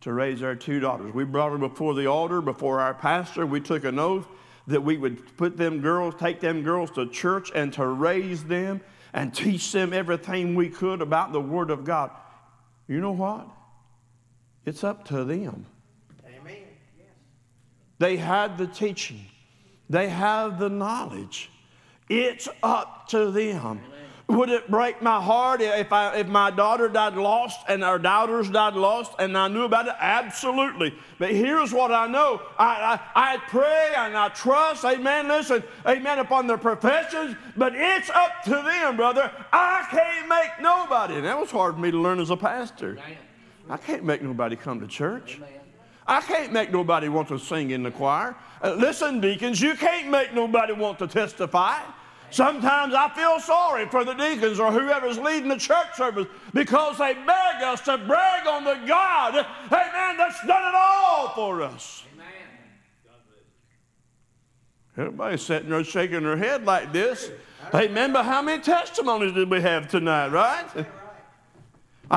to 0.00 0.12
raise 0.12 0.42
our 0.42 0.54
two 0.54 0.80
daughters. 0.80 1.12
We 1.12 1.24
brought 1.24 1.50
them 1.50 1.60
before 1.60 1.94
the 1.94 2.06
altar, 2.06 2.40
before 2.40 2.80
our 2.80 2.94
pastor. 2.94 3.46
We 3.46 3.60
took 3.60 3.84
an 3.84 3.98
oath 3.98 4.26
that 4.66 4.82
we 4.82 4.96
would 4.96 5.36
put 5.36 5.56
them 5.56 5.80
girls, 5.80 6.14
take 6.18 6.40
them 6.40 6.62
girls 6.62 6.90
to 6.92 7.08
church 7.08 7.50
and 7.54 7.72
to 7.74 7.86
raise 7.86 8.44
them 8.44 8.80
and 9.12 9.34
teach 9.34 9.72
them 9.72 9.92
everything 9.92 10.54
we 10.54 10.68
could 10.68 11.02
about 11.02 11.32
the 11.32 11.40
Word 11.40 11.70
of 11.70 11.84
God. 11.84 12.10
You 12.86 13.00
know 13.00 13.12
what? 13.12 13.48
It's 14.64 14.84
up 14.84 15.06
to 15.08 15.24
them. 15.24 15.66
Amen. 16.26 16.56
They 17.98 18.16
had 18.16 18.58
the 18.58 18.66
teaching, 18.66 19.26
they 19.88 20.08
have 20.08 20.58
the 20.58 20.68
knowledge. 20.68 21.50
It's 22.08 22.48
up 22.62 23.06
to 23.08 23.30
them. 23.30 23.80
Would 24.30 24.48
it 24.48 24.70
break 24.70 25.02
my 25.02 25.20
heart 25.20 25.60
if, 25.60 25.92
I, 25.92 26.14
if 26.18 26.28
my 26.28 26.52
daughter 26.52 26.88
died 26.88 27.16
lost 27.16 27.58
and 27.66 27.82
our 27.82 27.98
daughters 27.98 28.48
died 28.48 28.74
lost 28.74 29.10
and 29.18 29.36
I 29.36 29.48
knew 29.48 29.64
about 29.64 29.88
it? 29.88 29.94
Absolutely. 29.98 30.94
But 31.18 31.30
here's 31.32 31.72
what 31.72 31.90
I 31.90 32.06
know 32.06 32.40
I, 32.56 33.00
I, 33.14 33.32
I 33.32 33.36
pray 33.48 33.90
and 33.96 34.16
I 34.16 34.28
trust, 34.28 34.84
amen, 34.84 35.26
listen, 35.26 35.64
amen, 35.84 36.20
upon 36.20 36.46
their 36.46 36.58
professions, 36.58 37.34
but 37.56 37.72
it's 37.74 38.08
up 38.10 38.44
to 38.44 38.50
them, 38.50 38.96
brother. 38.96 39.32
I 39.52 39.84
can't 39.90 40.28
make 40.28 40.62
nobody. 40.62 41.16
And 41.16 41.24
that 41.24 41.36
was 41.36 41.50
hard 41.50 41.74
for 41.74 41.80
me 41.80 41.90
to 41.90 41.98
learn 41.98 42.20
as 42.20 42.30
a 42.30 42.36
pastor. 42.36 42.98
I 43.68 43.78
can't 43.78 44.04
make 44.04 44.22
nobody 44.22 44.54
come 44.54 44.78
to 44.78 44.86
church. 44.86 45.40
I 46.06 46.20
can't 46.20 46.52
make 46.52 46.70
nobody 46.70 47.08
want 47.08 47.26
to 47.28 47.38
sing 47.38 47.70
in 47.72 47.82
the 47.82 47.90
choir. 47.90 48.36
Uh, 48.62 48.74
listen, 48.74 49.20
deacons, 49.20 49.60
you 49.60 49.74
can't 49.74 50.08
make 50.08 50.32
nobody 50.34 50.72
want 50.72 51.00
to 51.00 51.08
testify. 51.08 51.80
Sometimes 52.30 52.94
I 52.94 53.08
feel 53.10 53.40
sorry 53.40 53.86
for 53.86 54.04
the 54.04 54.14
deacons 54.14 54.60
or 54.60 54.70
whoever's 54.72 55.18
leading 55.18 55.48
the 55.48 55.56
church 55.56 55.96
service 55.96 56.26
because 56.54 56.98
they 56.98 57.14
beg 57.14 57.62
us 57.62 57.80
to 57.82 57.98
brag 57.98 58.46
on 58.46 58.64
the 58.64 58.80
God, 58.86 59.34
amen, 59.66 60.16
that's 60.16 60.46
done 60.46 60.62
it 60.62 60.74
all 60.76 61.30
for 61.30 61.62
us. 61.62 62.04
Amen. 62.14 62.26
Everybody's 64.96 65.42
sitting 65.42 65.70
there 65.70 65.82
shaking 65.82 66.22
their 66.22 66.36
head 66.36 66.64
like 66.64 66.92
this. 66.92 67.30
Amen. 67.74 68.12
But 68.12 68.24
how 68.24 68.42
many 68.42 68.62
testimonies 68.62 69.32
did 69.32 69.50
we 69.50 69.60
have 69.60 69.88
tonight, 69.88 70.28
right? 70.28 70.66
And 70.74 70.86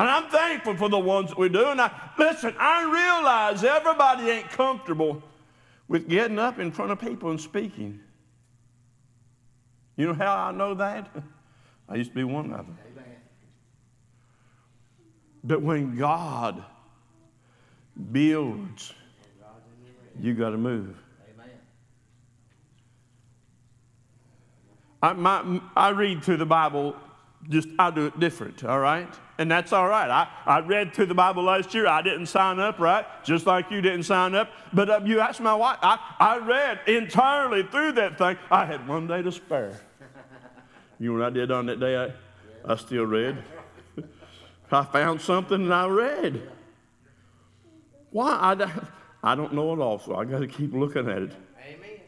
I'm 0.08 0.28
thankful 0.28 0.76
for 0.76 0.88
the 0.88 0.98
ones 0.98 1.30
that 1.30 1.38
we 1.38 1.48
do. 1.48 1.66
And 1.66 1.80
I, 1.80 1.90
listen, 2.18 2.54
I 2.58 2.82
realize 2.82 3.62
everybody 3.62 4.28
ain't 4.28 4.50
comfortable 4.50 5.22
with 5.86 6.08
getting 6.08 6.38
up 6.38 6.58
in 6.58 6.72
front 6.72 6.90
of 6.90 7.00
people 7.00 7.30
and 7.30 7.40
speaking. 7.40 8.00
You 9.96 10.06
know 10.08 10.14
how 10.14 10.36
I 10.36 10.52
know 10.52 10.74
that? 10.74 11.08
I 11.88 11.96
used 11.96 12.10
to 12.10 12.16
be 12.16 12.24
one 12.24 12.52
of 12.52 12.66
them. 12.66 12.78
Amen. 12.92 13.04
But 15.44 15.62
when 15.62 15.96
God 15.96 16.64
builds, 18.10 18.92
you 20.20 20.34
got 20.34 20.50
to 20.50 20.58
move. 20.58 20.96
I, 25.02 25.12
my, 25.12 25.60
I 25.76 25.90
read 25.90 26.24
through 26.24 26.38
the 26.38 26.46
Bible, 26.46 26.96
just 27.48 27.68
I 27.78 27.90
do 27.90 28.06
it 28.06 28.18
different, 28.18 28.64
all 28.64 28.80
right? 28.80 29.08
And 29.38 29.50
that's 29.50 29.72
all 29.72 29.88
right. 29.88 30.08
I, 30.08 30.28
I 30.46 30.60
read 30.60 30.94
through 30.94 31.06
the 31.06 31.14
Bible 31.14 31.42
last 31.42 31.74
year. 31.74 31.86
I 31.86 32.02
didn't 32.02 32.26
sign 32.26 32.60
up, 32.60 32.78
right? 32.78 33.04
Just 33.24 33.46
like 33.46 33.70
you 33.70 33.80
didn't 33.80 34.04
sign 34.04 34.34
up. 34.34 34.50
But 34.72 34.88
uh, 34.88 35.00
you 35.04 35.20
asked 35.20 35.40
my 35.40 35.54
wife, 35.54 35.78
I, 35.82 35.98
I 36.20 36.38
read 36.38 36.80
entirely 36.86 37.64
through 37.64 37.92
that 37.92 38.16
thing. 38.16 38.38
I 38.50 38.64
had 38.64 38.86
one 38.86 39.06
day 39.06 39.22
to 39.22 39.32
spare. 39.32 39.80
You 41.00 41.12
know 41.12 41.18
what 41.18 41.26
I 41.26 41.30
did 41.30 41.50
on 41.50 41.66
that 41.66 41.80
day? 41.80 41.96
I, 41.96 42.12
I 42.72 42.76
still 42.76 43.04
read. 43.04 43.42
I 44.70 44.84
found 44.84 45.20
something 45.20 45.62
and 45.62 45.74
I 45.74 45.86
read. 45.88 46.48
Why? 48.10 48.30
I, 48.30 48.70
I 49.32 49.34
don't 49.34 49.52
know 49.52 49.72
it 49.74 49.80
all, 49.80 49.98
so 49.98 50.14
I 50.14 50.24
got 50.24 50.38
to 50.38 50.46
keep 50.46 50.72
looking 50.72 51.10
at 51.10 51.22
it. 51.22 51.32
Amen. 51.66 52.00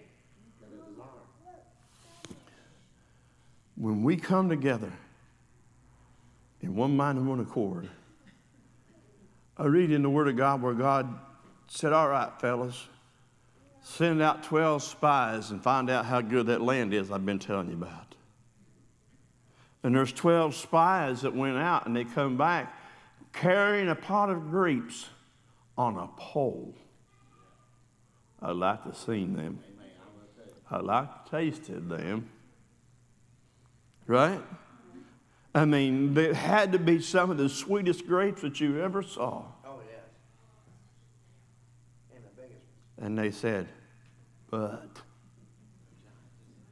When 3.74 4.04
we 4.04 4.16
come 4.16 4.48
together 4.48 4.92
in 6.66 6.74
one 6.74 6.96
mind 6.96 7.16
and 7.16 7.28
one 7.28 7.40
accord, 7.40 7.88
I 9.56 9.66
read 9.66 9.90
in 9.90 10.02
the 10.02 10.10
Word 10.10 10.28
of 10.28 10.36
God 10.36 10.60
where 10.60 10.74
God 10.74 11.18
said, 11.68 11.92
All 11.92 12.08
right, 12.08 12.30
fellas, 12.40 12.88
send 13.80 14.20
out 14.20 14.42
12 14.42 14.82
spies 14.82 15.52
and 15.52 15.62
find 15.62 15.88
out 15.88 16.04
how 16.04 16.20
good 16.20 16.46
that 16.46 16.60
land 16.60 16.92
is 16.92 17.10
I've 17.10 17.24
been 17.24 17.38
telling 17.38 17.68
you 17.68 17.74
about. 17.74 18.16
And 19.82 19.94
there's 19.94 20.12
12 20.12 20.56
spies 20.56 21.22
that 21.22 21.34
went 21.34 21.56
out 21.56 21.86
and 21.86 21.94
they 21.94 22.04
come 22.04 22.36
back 22.36 22.74
carrying 23.32 23.88
a 23.88 23.94
pot 23.94 24.28
of 24.28 24.50
grapes 24.50 25.08
on 25.78 25.96
a 25.96 26.08
pole. 26.20 26.74
I'd 28.42 28.56
like 28.56 28.82
to 28.84 28.94
see 28.94 29.24
them. 29.24 29.60
I'd 30.68 30.82
like 30.82 31.24
to 31.26 31.30
tasted 31.30 31.88
them. 31.88 32.28
Right? 34.08 34.42
I 35.56 35.64
mean, 35.64 36.12
they 36.12 36.34
had 36.34 36.72
to 36.72 36.78
be 36.78 37.00
some 37.00 37.30
of 37.30 37.38
the 37.38 37.48
sweetest 37.48 38.06
grapes 38.06 38.42
that 38.42 38.60
you 38.60 38.82
ever 38.82 39.02
saw. 39.02 39.42
Oh, 39.64 39.80
yes. 39.90 40.02
And 42.14 42.22
the 42.22 42.42
biggest. 42.42 42.60
And 42.98 43.18
they 43.18 43.30
said, 43.30 43.66
but 44.50 45.00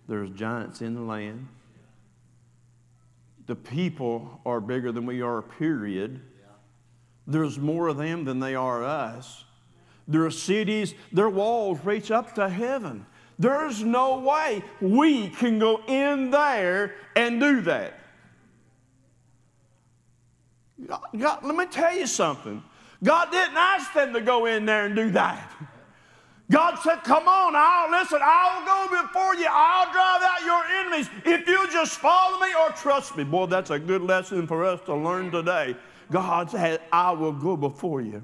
there's 0.06 0.28
giants 0.30 0.82
in 0.82 0.94
the 0.94 1.00
land 1.00 1.48
the 3.46 3.56
people 3.56 4.40
are 4.46 4.60
bigger 4.60 4.92
than 4.92 5.06
we 5.06 5.20
are, 5.20 5.42
period. 5.42 6.20
There's 7.26 7.58
more 7.58 7.88
of 7.88 7.96
them 7.96 8.24
than 8.24 8.40
they 8.40 8.54
are 8.54 8.84
us. 8.84 9.44
Their 10.06 10.30
cities, 10.30 10.94
their 11.12 11.30
walls 11.30 11.78
reach 11.84 12.10
up 12.10 12.34
to 12.34 12.48
heaven. 12.48 13.06
There's 13.38 13.82
no 13.82 14.18
way 14.18 14.62
we 14.80 15.28
can 15.28 15.58
go 15.58 15.80
in 15.86 16.30
there 16.30 16.94
and 17.16 17.40
do 17.40 17.62
that. 17.62 17.98
God, 20.86 21.44
let 21.44 21.56
me 21.56 21.66
tell 21.66 21.96
you 21.96 22.06
something. 22.06 22.62
God 23.02 23.30
didn't 23.30 23.56
ask 23.56 23.92
them 23.92 24.12
to 24.14 24.20
go 24.20 24.46
in 24.46 24.64
there 24.66 24.86
and 24.86 24.96
do 24.96 25.10
that. 25.10 25.50
God 26.50 26.78
said, 26.82 27.02
Come 27.04 27.26
on, 27.26 27.54
I'll 27.56 27.90
listen, 27.90 28.18
I'll 28.22 28.64
go 28.64 29.02
before 29.02 29.34
you, 29.34 29.46
I'll 29.50 29.90
drive 29.92 30.22
out 30.22 30.44
your 30.44 30.64
enemies 30.80 31.08
if 31.24 31.46
you 31.46 31.66
just 31.70 31.98
follow 31.98 32.38
me 32.38 32.48
or 32.54 32.70
trust 32.70 33.16
me. 33.16 33.24
Boy, 33.24 33.46
that's 33.46 33.70
a 33.70 33.78
good 33.78 34.02
lesson 34.02 34.46
for 34.46 34.64
us 34.64 34.80
to 34.86 34.94
learn 34.94 35.30
today. 35.30 35.74
God 36.10 36.50
said, 36.50 36.82
I 36.92 37.12
will 37.12 37.32
go 37.32 37.56
before 37.56 38.02
you. 38.02 38.22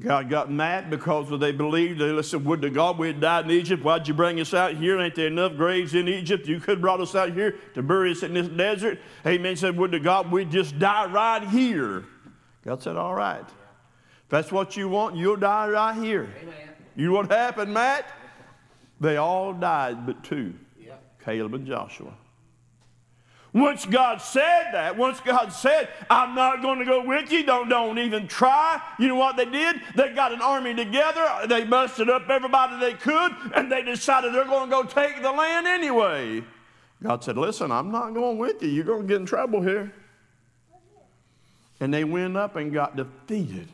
God 0.00 0.28
got 0.28 0.50
mad 0.50 0.90
because 0.90 1.30
they 1.38 1.52
believed, 1.52 2.00
they 2.00 2.20
said, 2.22 2.44
Would 2.44 2.62
to 2.62 2.70
God 2.70 2.98
we 2.98 3.06
had 3.08 3.20
died 3.20 3.44
in 3.44 3.52
Egypt? 3.52 3.84
Why'd 3.84 4.08
you 4.08 4.14
bring 4.14 4.40
us 4.40 4.52
out 4.52 4.74
here? 4.74 5.00
Ain't 5.00 5.14
there 5.14 5.28
enough 5.28 5.56
graves 5.56 5.94
in 5.94 6.08
Egypt? 6.08 6.48
You 6.48 6.58
could 6.58 6.70
have 6.70 6.80
brought 6.80 7.00
us 7.00 7.14
out 7.14 7.32
here 7.32 7.56
to 7.74 7.82
bury 7.82 8.10
us 8.10 8.24
in 8.24 8.34
this 8.34 8.48
desert. 8.48 8.98
Amen. 9.24 9.54
Said, 9.54 9.76
Would 9.76 9.92
to 9.92 10.00
God 10.00 10.32
we'd 10.32 10.50
just 10.50 10.78
die 10.80 11.06
right 11.06 11.46
here. 11.48 12.04
God 12.64 12.82
said, 12.82 12.96
All 12.96 13.14
right 13.14 13.40
If 13.40 14.28
that's 14.28 14.50
what 14.50 14.76
you 14.76 14.88
want, 14.88 15.14
you'll 15.14 15.36
die 15.36 15.68
right 15.68 15.94
here. 15.94 16.28
Amen. 16.42 16.70
You 16.96 17.08
know 17.08 17.14
what 17.14 17.30
happened, 17.30 17.72
Matt? 17.72 18.06
They 19.00 19.16
all 19.16 19.52
died 19.52 20.06
but 20.06 20.24
two 20.24 20.54
yep. 20.80 21.02
Caleb 21.24 21.54
and 21.54 21.66
Joshua. 21.66 22.14
Once 23.54 23.86
God 23.86 24.20
said 24.20 24.72
that, 24.72 24.96
once 24.96 25.20
God 25.20 25.52
said, 25.52 25.88
I'm 26.10 26.34
not 26.34 26.60
going 26.60 26.80
to 26.80 26.84
go 26.84 27.04
with 27.04 27.30
you, 27.30 27.44
don't, 27.44 27.68
don't 27.68 27.98
even 28.00 28.26
try, 28.26 28.82
you 28.98 29.06
know 29.06 29.14
what 29.14 29.36
they 29.36 29.44
did? 29.44 29.80
They 29.94 30.12
got 30.12 30.32
an 30.32 30.42
army 30.42 30.74
together, 30.74 31.24
they 31.48 31.62
busted 31.62 32.10
up 32.10 32.28
everybody 32.28 32.80
they 32.80 32.94
could, 32.94 33.32
and 33.54 33.70
they 33.70 33.82
decided 33.82 34.34
they're 34.34 34.44
going 34.44 34.68
to 34.68 34.76
go 34.76 34.82
take 34.82 35.22
the 35.22 35.30
land 35.30 35.68
anyway. 35.68 36.42
God 37.00 37.22
said, 37.22 37.38
Listen, 37.38 37.70
I'm 37.70 37.92
not 37.92 38.12
going 38.12 38.38
with 38.38 38.60
you. 38.60 38.70
You're 38.70 38.84
going 38.84 39.02
to 39.02 39.06
get 39.06 39.20
in 39.20 39.26
trouble 39.26 39.62
here. 39.62 39.92
And 41.78 41.94
they 41.94 42.02
went 42.02 42.36
up 42.36 42.56
and 42.56 42.72
got 42.72 42.96
defeated 42.96 43.68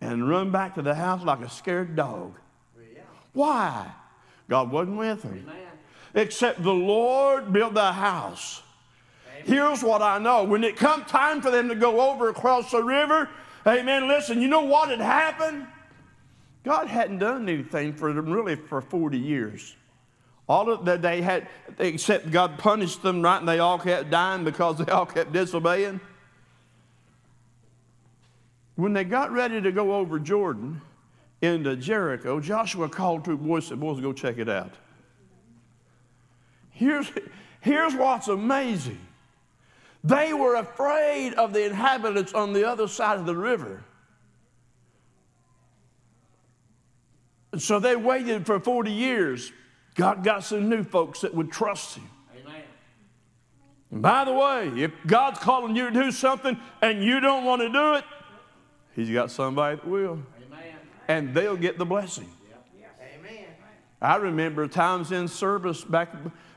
and 0.00 0.28
run 0.28 0.52
back 0.52 0.76
to 0.76 0.82
the 0.82 0.94
house 0.94 1.24
like 1.24 1.40
a 1.40 1.48
scared 1.48 1.96
dog. 1.96 2.34
Why? 3.32 3.90
God 4.48 4.70
wasn't 4.70 4.98
with 4.98 5.22
them. 5.22 5.50
Except 6.14 6.62
the 6.62 6.72
Lord 6.72 7.52
build 7.52 7.74
the 7.74 7.92
house. 7.92 8.62
Here's 9.44 9.82
what 9.82 10.00
I 10.00 10.18
know. 10.18 10.44
When 10.44 10.64
it 10.64 10.76
come 10.76 11.04
time 11.04 11.42
for 11.42 11.50
them 11.50 11.68
to 11.68 11.74
go 11.74 12.00
over 12.00 12.28
across 12.30 12.70
the 12.70 12.82
river, 12.82 13.28
amen, 13.66 14.08
listen, 14.08 14.40
you 14.40 14.48
know 14.48 14.62
what 14.62 14.88
had 14.88 15.00
happened? 15.00 15.66
God 16.64 16.86
hadn't 16.86 17.18
done 17.18 17.46
anything 17.48 17.92
for 17.92 18.12
them 18.12 18.30
really 18.30 18.56
for 18.56 18.80
40 18.80 19.18
years. 19.18 19.76
All 20.48 20.70
of 20.70 20.84
that 20.86 21.02
they 21.02 21.20
had, 21.20 21.48
except 21.78 22.30
God 22.30 22.58
punished 22.58 23.02
them, 23.02 23.22
right? 23.22 23.38
And 23.38 23.48
they 23.48 23.58
all 23.58 23.78
kept 23.78 24.10
dying 24.10 24.44
because 24.44 24.78
they 24.78 24.90
all 24.90 25.06
kept 25.06 25.32
disobeying. 25.32 26.00
When 28.76 28.92
they 28.92 29.04
got 29.04 29.30
ready 29.30 29.60
to 29.60 29.72
go 29.72 29.94
over 29.94 30.18
Jordan 30.18 30.80
into 31.40 31.76
Jericho, 31.76 32.40
Joshua 32.40 32.88
called 32.88 33.24
two 33.24 33.36
boys 33.36 33.64
and 33.64 33.78
said, 33.78 33.80
Boys, 33.80 34.00
go 34.00 34.12
check 34.12 34.38
it 34.38 34.48
out. 34.48 34.72
Here's, 36.84 37.10
here's 37.60 37.94
what's 37.94 38.28
amazing 38.28 39.00
they 40.02 40.34
were 40.34 40.56
afraid 40.56 41.32
of 41.32 41.54
the 41.54 41.64
inhabitants 41.64 42.34
on 42.34 42.52
the 42.52 42.68
other 42.68 42.86
side 42.88 43.18
of 43.18 43.24
the 43.24 43.34
river. 43.34 43.82
And 47.52 47.62
so 47.62 47.80
they 47.80 47.96
waited 47.96 48.44
for 48.44 48.60
40 48.60 48.92
years. 48.92 49.50
God 49.94 50.22
got 50.22 50.44
some 50.44 50.68
new 50.68 50.84
folks 50.84 51.22
that 51.22 51.34
would 51.34 51.50
trust 51.50 51.96
Him. 51.96 52.06
Amen. 52.38 52.62
And 53.90 54.02
by 54.02 54.26
the 54.26 54.34
way, 54.34 54.68
if 54.82 54.90
God's 55.06 55.38
calling 55.38 55.74
you 55.74 55.88
to 55.88 55.90
do 55.90 56.12
something 56.12 56.58
and 56.82 57.02
you 57.02 57.20
don't 57.20 57.44
want 57.44 57.62
to 57.62 57.70
do 57.70 57.94
it, 57.94 58.04
He's 58.94 59.08
got 59.08 59.30
somebody 59.30 59.76
that 59.76 59.88
will. 59.88 60.18
Amen. 60.46 60.74
And 61.08 61.34
they'll 61.34 61.56
get 61.56 61.78
the 61.78 61.86
blessing. 61.86 62.28
Amen. 63.00 63.46
I 64.02 64.16
remember 64.16 64.68
times 64.68 65.12
in 65.12 65.28
service 65.28 65.82
back 65.82 66.12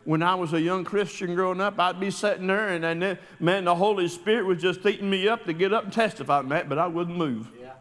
when 0.08 0.24
I 0.24 0.36
was 0.36 0.54
a 0.54 0.62
young 0.62 0.86
Christian 0.86 1.36
growing 1.36 1.60
up, 1.60 1.78
I'd 1.78 2.00
be 2.00 2.12
sitting 2.12 2.48
there 2.48 2.70
and, 2.70 2.86
and 2.86 3.02
then, 3.02 3.20
man, 3.42 3.66
the 3.66 3.76
Holy 3.76 4.08
Spirit 4.08 4.46
was 4.46 4.62
just 4.62 4.86
eating 4.86 5.10
me 5.10 5.28
up 5.28 5.44
to 5.48 5.52
get 5.52 5.74
up 5.74 5.84
and 5.84 5.92
testify, 5.92 6.42
Matt, 6.44 6.70
but 6.70 6.80
I 6.80 6.88
wouldn't 6.88 7.18
move. 7.18 7.50
Yeah. 7.60 7.74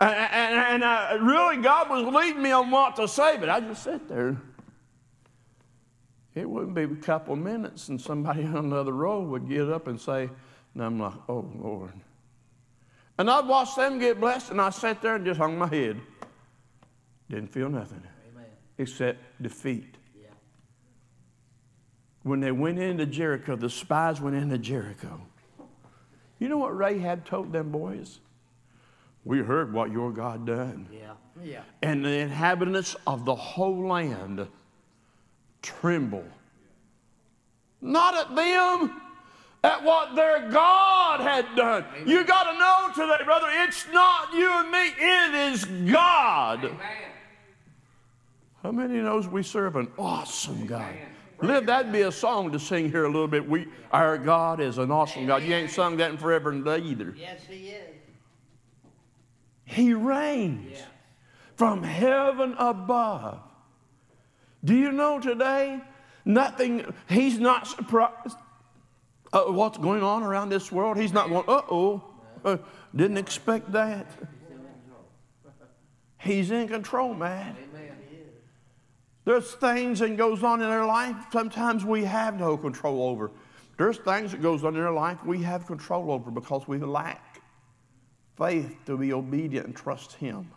And, 0.00 0.14
and, 0.14 0.54
and 0.54 0.84
uh, 0.84 1.18
really, 1.20 1.56
God 1.56 1.90
was 1.90 2.14
leading 2.14 2.40
me 2.40 2.52
on 2.52 2.70
what 2.70 2.94
to 2.94 3.08
say, 3.08 3.36
but 3.38 3.48
I 3.48 3.58
just 3.58 3.82
sat 3.82 4.08
there. 4.08 4.36
It 6.36 6.48
wouldn't 6.48 6.76
be 6.76 6.84
a 6.84 6.88
couple 6.88 7.32
of 7.32 7.40
minutes, 7.40 7.88
and 7.88 8.00
somebody 8.00 8.44
on 8.44 8.70
the 8.70 8.76
other 8.76 8.92
row 8.92 9.20
would 9.20 9.48
get 9.48 9.68
up 9.68 9.88
and 9.88 10.00
say, 10.00 10.30
and 10.74 10.84
I'm 10.84 11.00
like, 11.00 11.14
oh, 11.28 11.50
Lord. 11.60 11.90
And 13.18 13.28
I'd 13.28 13.48
watch 13.48 13.74
them 13.74 13.98
get 13.98 14.20
blessed, 14.20 14.52
and 14.52 14.60
I 14.60 14.70
sat 14.70 15.02
there 15.02 15.16
and 15.16 15.26
just 15.26 15.40
hung 15.40 15.58
my 15.58 15.66
head. 15.66 16.00
Didn't 17.28 17.48
feel 17.48 17.68
nothing 17.68 18.04
Amen. 18.30 18.46
except 18.78 19.18
defeat 19.42 19.97
when 22.28 22.40
they 22.40 22.52
went 22.52 22.78
into 22.78 23.06
Jericho, 23.06 23.56
the 23.56 23.70
spies 23.70 24.20
went 24.20 24.36
into 24.36 24.58
Jericho. 24.58 25.20
You 26.38 26.48
know 26.48 26.58
what 26.58 26.76
Rahab 26.76 27.24
told 27.24 27.52
them 27.52 27.70
boys? 27.70 28.20
We 29.24 29.38
heard 29.38 29.72
what 29.72 29.90
your 29.90 30.12
God 30.12 30.46
done. 30.46 30.88
Yeah. 30.92 31.12
Yeah. 31.42 31.62
And 31.82 32.04
the 32.04 32.10
inhabitants 32.10 32.96
of 33.06 33.24
the 33.24 33.34
whole 33.34 33.88
land 33.88 34.46
tremble. 35.62 36.24
Not 37.80 38.14
at 38.14 38.34
them, 38.34 39.00
at 39.62 39.82
what 39.82 40.14
their 40.14 40.48
God 40.50 41.20
had 41.20 41.46
done. 41.56 41.84
Amen. 41.94 42.08
You 42.08 42.24
got 42.24 42.52
to 42.52 42.58
know 42.58 43.06
today, 43.06 43.24
brother, 43.24 43.46
it's 43.50 43.86
not 43.92 44.32
you 44.32 44.50
and 44.50 44.70
me, 44.70 44.86
it 44.98 45.52
is 45.52 45.64
God. 45.90 46.64
Amen. 46.64 46.78
How 48.62 48.72
many 48.72 49.00
knows 49.00 49.28
we 49.28 49.42
serve 49.42 49.76
an 49.76 49.88
awesome 49.98 50.66
God? 50.66 50.94
Live, 51.40 51.66
that'd 51.66 51.92
be 51.92 52.02
a 52.02 52.12
song 52.12 52.50
to 52.52 52.58
sing 52.58 52.90
here 52.90 53.04
a 53.04 53.10
little 53.10 53.28
bit. 53.28 53.48
We, 53.48 53.68
our 53.92 54.18
God 54.18 54.60
is 54.60 54.78
an 54.78 54.90
awesome 54.90 55.26
God. 55.26 55.44
You 55.44 55.54
ain't 55.54 55.70
sung 55.70 55.96
that 55.98 56.10
in 56.10 56.16
forever 56.16 56.50
and 56.50 56.64
day 56.64 56.78
either. 56.78 57.14
Yes, 57.16 57.42
He 57.48 57.68
is. 57.68 57.94
He 59.64 59.94
reigns 59.94 60.78
yeah. 60.78 60.84
from 61.54 61.82
heaven 61.82 62.54
above. 62.58 63.40
Do 64.64 64.74
you 64.74 64.90
know 64.90 65.20
today? 65.20 65.80
Nothing, 66.24 66.92
He's 67.08 67.38
not 67.38 67.68
surprised 67.68 68.36
uh, 69.32 69.44
what's 69.44 69.78
going 69.78 70.02
on 70.02 70.22
around 70.22 70.48
this 70.48 70.72
world. 70.72 70.96
He's 70.96 71.12
not 71.12 71.28
going, 71.28 71.44
uh 71.46 71.62
oh, 71.70 72.02
uh, 72.44 72.56
didn't 72.94 73.18
expect 73.18 73.70
that. 73.72 74.06
He's 76.20 76.50
in 76.50 76.66
control, 76.66 77.14
man. 77.14 77.56
There's 79.28 79.52
things 79.52 79.98
that 79.98 80.16
goes 80.16 80.42
on 80.42 80.62
in 80.62 80.68
our 80.70 80.86
life 80.86 81.14
sometimes 81.30 81.84
we 81.84 82.02
have 82.04 82.40
no 82.40 82.56
control 82.56 83.02
over. 83.02 83.30
There's 83.76 83.98
things 83.98 84.32
that 84.32 84.40
goes 84.40 84.64
on 84.64 84.74
in 84.74 84.80
our 84.80 84.90
life 84.90 85.22
we 85.22 85.42
have 85.42 85.66
control 85.66 86.10
over 86.10 86.30
because 86.30 86.66
we 86.66 86.78
lack 86.78 87.42
faith 88.38 88.74
to 88.86 88.96
be 88.96 89.12
obedient 89.12 89.66
and 89.66 89.76
trust 89.76 90.14
Him. 90.14 90.50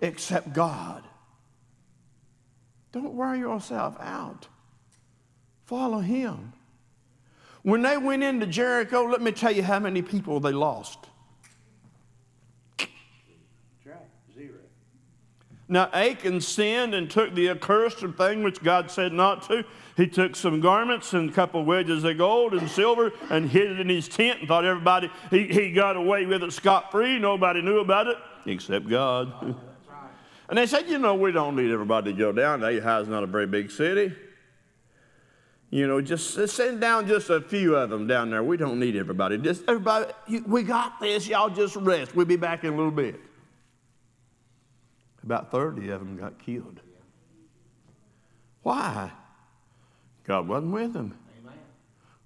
Except 0.00 0.54
God. 0.54 1.04
Don't 2.92 3.12
wear 3.12 3.34
yourself 3.34 4.00
out. 4.00 4.48
Follow 5.66 5.98
Him. 5.98 6.54
When 7.60 7.82
they 7.82 7.98
went 7.98 8.22
into 8.22 8.46
Jericho, 8.46 9.04
let 9.04 9.20
me 9.20 9.32
tell 9.32 9.52
you 9.52 9.64
how 9.64 9.80
many 9.80 10.00
people 10.00 10.40
they 10.40 10.52
lost. 10.52 11.08
Now 15.72 15.88
Achan 15.94 16.42
sinned 16.42 16.92
and 16.94 17.10
took 17.10 17.34
the 17.34 17.48
accursed 17.48 18.00
thing 18.18 18.42
which 18.42 18.62
God 18.62 18.90
said 18.90 19.14
not 19.14 19.48
to. 19.48 19.64
He 19.96 20.06
took 20.06 20.36
some 20.36 20.60
garments 20.60 21.14
and 21.14 21.30
a 21.30 21.32
couple 21.32 21.62
of 21.62 21.66
wedges 21.66 22.04
of 22.04 22.18
gold 22.18 22.52
and 22.52 22.70
silver 22.70 23.10
and 23.30 23.48
hid 23.48 23.70
it 23.70 23.80
in 23.80 23.88
his 23.88 24.06
tent 24.06 24.40
and 24.40 24.48
thought 24.48 24.66
everybody, 24.66 25.10
he, 25.30 25.44
he 25.46 25.72
got 25.72 25.96
away 25.96 26.26
with 26.26 26.42
it 26.42 26.52
scot 26.52 26.90
free. 26.90 27.18
Nobody 27.18 27.62
knew 27.62 27.78
about 27.78 28.06
it 28.06 28.18
except 28.44 28.86
God. 28.86 29.32
and 30.50 30.58
they 30.58 30.66
said, 30.66 30.90
you 30.90 30.98
know, 30.98 31.14
we 31.14 31.32
don't 31.32 31.56
need 31.56 31.70
everybody 31.70 32.12
to 32.12 32.18
go 32.18 32.32
down. 32.32 32.62
Ahaz 32.62 33.04
is 33.04 33.08
not 33.08 33.22
a 33.22 33.26
very 33.26 33.46
big 33.46 33.70
city. 33.70 34.14
You 35.70 35.86
know, 35.86 36.02
just 36.02 36.50
send 36.50 36.82
down 36.82 37.08
just 37.08 37.30
a 37.30 37.40
few 37.40 37.76
of 37.76 37.88
them 37.88 38.06
down 38.06 38.28
there. 38.28 38.44
We 38.44 38.58
don't 38.58 38.78
need 38.78 38.94
everybody. 38.94 39.38
Just 39.38 39.62
everybody, 39.66 40.12
we 40.46 40.64
got 40.64 41.00
this. 41.00 41.26
Y'all 41.26 41.48
just 41.48 41.76
rest. 41.76 42.14
We'll 42.14 42.26
be 42.26 42.36
back 42.36 42.62
in 42.62 42.74
a 42.74 42.76
little 42.76 42.90
bit. 42.90 43.18
About 45.22 45.50
30 45.50 45.90
of 45.90 46.00
them 46.00 46.16
got 46.16 46.38
killed. 46.38 46.80
Why? 48.62 49.10
God 50.24 50.48
wasn't 50.48 50.72
with 50.72 50.92
them. 50.92 51.18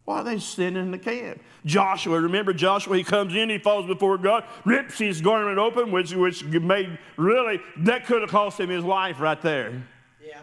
Why 0.07 0.21
are 0.21 0.25
they 0.25 0.39
sitting 0.39 0.77
in 0.77 0.93
the 0.93 0.99
camp? 0.99 1.43
Joshua, 1.65 2.21
remember 2.21 2.53
Joshua, 2.53 2.97
he 2.97 3.03
comes 3.03 3.35
in, 3.35 3.51
he 3.51 3.59
falls 3.59 3.87
before 3.87 4.17
God, 4.19 4.45
rips 4.65 4.99
his 4.99 5.21
garment 5.21 5.59
open, 5.59 5.91
which, 5.91 6.15
which 6.15 6.45
made 6.45 6.97
really, 7.17 7.61
that 7.79 8.07
could 8.07 8.21
have 8.21 8.31
cost 8.31 8.61
him 8.61 8.71
his 8.71 8.85
life 8.85 9.19
right 9.19 9.43
there. 9.43 9.83
Yeah. 10.25 10.39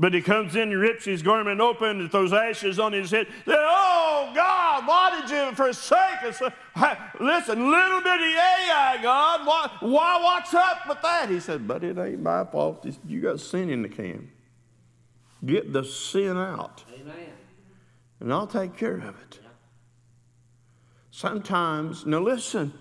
But 0.00 0.14
he 0.14 0.20
comes 0.20 0.56
in, 0.56 0.70
he 0.70 0.74
rips 0.74 1.04
his 1.04 1.22
garment 1.22 1.60
open, 1.60 2.00
and 2.00 2.10
throws 2.10 2.32
ashes 2.32 2.80
on 2.80 2.92
his 2.92 3.12
head. 3.12 3.28
Oh, 3.46 4.32
God, 4.34 4.63
why 4.86 5.20
did 5.20 5.30
you 5.30 5.54
forsake 5.54 6.22
us? 6.24 6.40
Listen, 7.20 7.70
little 7.70 8.00
bitty 8.00 8.34
Ai, 8.34 8.98
God, 9.02 9.46
why, 9.46 9.70
why, 9.80 10.20
what's 10.22 10.54
up 10.54 10.88
with 10.88 11.02
that? 11.02 11.28
He 11.28 11.40
said, 11.40 11.66
but 11.66 11.84
it 11.84 11.98
ain't 11.98 12.22
my 12.22 12.44
fault. 12.44 12.86
You 13.06 13.20
got 13.20 13.40
sin 13.40 13.70
in 13.70 13.82
the 13.82 13.88
can. 13.88 14.30
Get 15.44 15.72
the 15.72 15.84
sin 15.84 16.36
out. 16.36 16.84
Amen. 16.94 17.14
And 18.20 18.32
I'll 18.32 18.46
take 18.46 18.76
care 18.76 18.96
of 18.96 19.20
it. 19.20 19.40
Sometimes, 21.10 22.06
now 22.06 22.20
listen, 22.20 22.72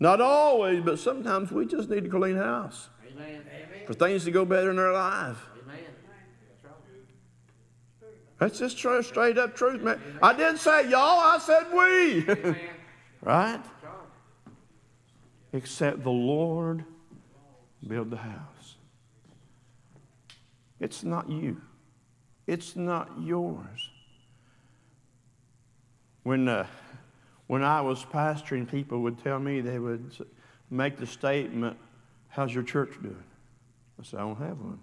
not 0.00 0.20
always, 0.20 0.82
but 0.82 0.98
sometimes 0.98 1.50
we 1.50 1.66
just 1.66 1.88
need 1.88 2.04
to 2.04 2.10
clean 2.10 2.36
house. 2.36 2.88
Amen. 3.10 3.42
For 3.86 3.94
things 3.94 4.24
to 4.24 4.30
go 4.30 4.44
better 4.44 4.70
in 4.70 4.78
our 4.78 4.92
life. 4.92 5.46
That's 8.38 8.58
just 8.58 8.76
straight 8.76 9.38
up 9.38 9.54
truth, 9.54 9.80
man. 9.80 10.00
I 10.22 10.34
didn't 10.34 10.58
say 10.58 10.88
y'all, 10.90 11.20
I 11.20 11.38
said 11.38 11.66
we. 11.72 12.56
right? 13.22 13.60
Except 15.52 16.02
the 16.02 16.10
Lord 16.10 16.84
build 17.86 18.10
the 18.10 18.16
house. 18.16 18.76
It's 20.80 21.04
not 21.04 21.28
you. 21.30 21.60
It's 22.46 22.76
not 22.76 23.10
yours. 23.20 23.90
When, 26.24 26.48
uh, 26.48 26.66
when 27.46 27.62
I 27.62 27.80
was 27.80 28.04
pastoring, 28.04 28.68
people 28.68 29.00
would 29.02 29.22
tell 29.22 29.38
me 29.38 29.60
they 29.60 29.78
would 29.78 30.12
make 30.70 30.98
the 30.98 31.06
statement, 31.06 31.76
How's 32.28 32.52
your 32.52 32.64
church 32.64 32.90
doing? 33.00 33.22
I 34.00 34.02
said, 34.02 34.18
I 34.18 34.22
don't 34.22 34.38
have 34.38 34.58
one. 34.58 34.80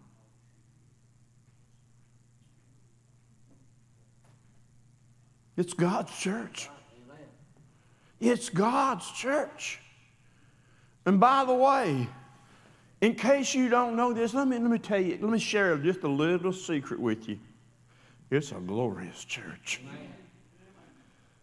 It's 5.58 5.74
God's 5.74 6.18
church. 6.18 6.70
It's 8.20 8.50
God's 8.50 9.12
church. 9.12 9.80
And 11.06 11.20
by 11.20 11.46
the 11.46 11.54
way, 11.54 12.08
In 13.02 13.16
case 13.16 13.56
you 13.56 13.68
don't 13.68 13.96
know 13.96 14.14
this, 14.14 14.36
let 14.36 14.48
me, 14.48 14.60
let 14.60 14.70
me 14.70 14.78
tell 14.78 15.02
you, 15.02 15.18
let 15.20 15.32
me 15.32 15.40
share 15.40 15.76
just 15.78 16.04
a 16.04 16.08
little 16.08 16.54
secret 16.54 17.00
with 17.00 17.28
you. 17.28 17.40
It's 18.30 18.52
a 18.52 18.56
glorious 18.56 19.26
church. 19.26 19.82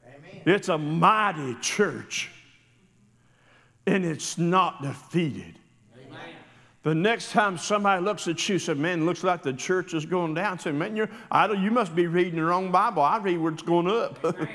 Amen. 0.07 0.43
It's 0.47 0.69
a 0.69 0.79
mighty 0.79 1.57
church. 1.61 2.31
And 3.87 4.05
it's 4.05 4.39
not 4.39 4.83
defeated. 4.83 5.59
The 6.89 6.95
next 6.95 7.33
time 7.33 7.59
somebody 7.59 8.03
looks 8.03 8.27
at 8.29 8.49
you 8.49 8.55
and 8.55 8.63
says, 8.63 8.79
Man, 8.79 9.05
looks 9.05 9.23
like 9.23 9.43
the 9.43 9.53
church 9.53 9.93
is 9.93 10.07
going 10.07 10.33
down, 10.33 10.59
say, 10.59 10.73
Man, 10.73 10.97
you're, 10.97 11.11
you 11.55 11.71
must 11.71 11.95
be 11.95 12.07
reading 12.07 12.37
the 12.37 12.45
wrong 12.45 12.73
Bible. 12.73 13.03
I 13.03 13.19
read 13.19 13.37
where 13.37 13.53
it's 13.53 13.61
going 13.63 13.89
up. 13.89 14.25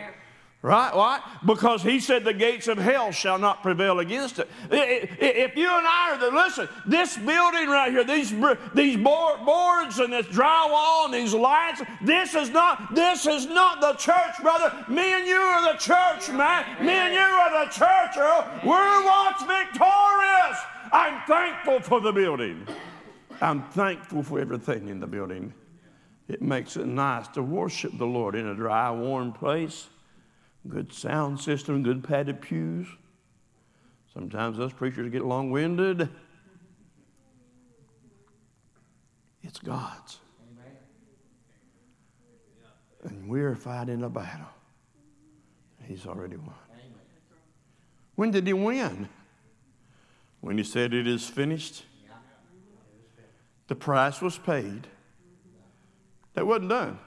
Right? 0.64 0.96
Why? 0.96 1.20
Because 1.46 1.84
he 1.84 2.00
said 2.00 2.24
the 2.24 2.34
gates 2.34 2.70
of 2.70 2.78
hell 2.78 3.12
shall 3.12 3.38
not 3.38 3.62
prevail 3.62 4.00
against 4.00 4.40
it. 4.40 4.50
If 4.72 5.58
you 5.58 5.68
and 5.68 5.86
I 5.86 6.12
are 6.12 6.18
the, 6.18 6.34
listen, 6.34 6.70
this 6.86 7.18
building 7.18 7.68
right 7.68 7.92
here, 7.92 8.06
these, 8.06 8.34
these 8.74 8.96
boards 8.96 10.00
and 10.00 10.14
this 10.14 10.26
drywall 10.28 11.04
and 11.04 11.14
these 11.14 11.34
lights, 11.34 11.82
this 12.02 12.34
is 12.34 12.50
not, 12.50 12.96
this 12.96 13.26
is 13.26 13.46
not 13.46 13.82
the 13.82 13.92
church, 13.96 14.42
brother. 14.42 14.86
Me 14.88 15.12
and 15.12 15.28
you 15.28 15.36
are 15.36 15.74
the 15.74 15.78
church, 15.80 16.30
man. 16.30 16.64
Me 16.80 16.94
and 16.94 17.14
you 17.14 17.20
are 17.20 17.66
the 17.66 17.70
church, 17.70 18.16
Earl. 18.16 18.50
We're 18.64 19.04
what's 19.04 19.44
victorious. 19.44 20.60
I'm 20.94 21.26
thankful 21.26 21.80
for 21.80 22.00
the 22.00 22.14
building. 22.14 22.68
I'm 23.42 23.64
thankful 23.70 24.22
for 24.22 24.40
everything 24.40 24.90
in 24.90 25.00
the 25.00 25.08
building. 25.08 25.52
It 26.28 26.42
makes 26.42 26.78
it 26.78 26.86
nice 26.86 27.28
to 27.30 27.42
worship 27.42 27.98
the 27.98 28.06
Lord 28.06 28.36
in 28.36 28.48
a 28.48 28.56
dry, 28.56 28.92
warm 28.92 29.34
place 29.34 29.90
good 30.70 30.94
sound 30.94 31.40
system, 31.40 31.84
good 31.84 32.04
padded 32.04 32.42
pews. 32.42 32.88
Sometimes 34.14 34.60
us 34.60 34.72
preachers 34.72 35.10
get 35.12 35.26
long 35.26 35.52
winded. 35.52 36.08
It's 39.42 39.60
God's. 39.60 40.20
And 43.04 43.28
we're 43.28 43.56
fighting 43.56 44.04
a 44.04 44.10
battle. 44.10 44.48
He's 45.86 46.06
already 46.06 46.38
won. 46.38 46.56
When 48.16 48.32
did 48.32 48.48
he 48.48 48.54
win? 48.54 49.10
When 50.44 50.58
he 50.58 50.66
said, 50.66 50.94
It 50.94 51.08
is 51.08 51.30
finished. 51.30 51.86
The 53.68 53.76
price 53.76 54.22
was 54.22 54.38
paid. 54.38 54.88
That 56.34 56.46
wasn't 56.46 56.68
done. 56.68 57.00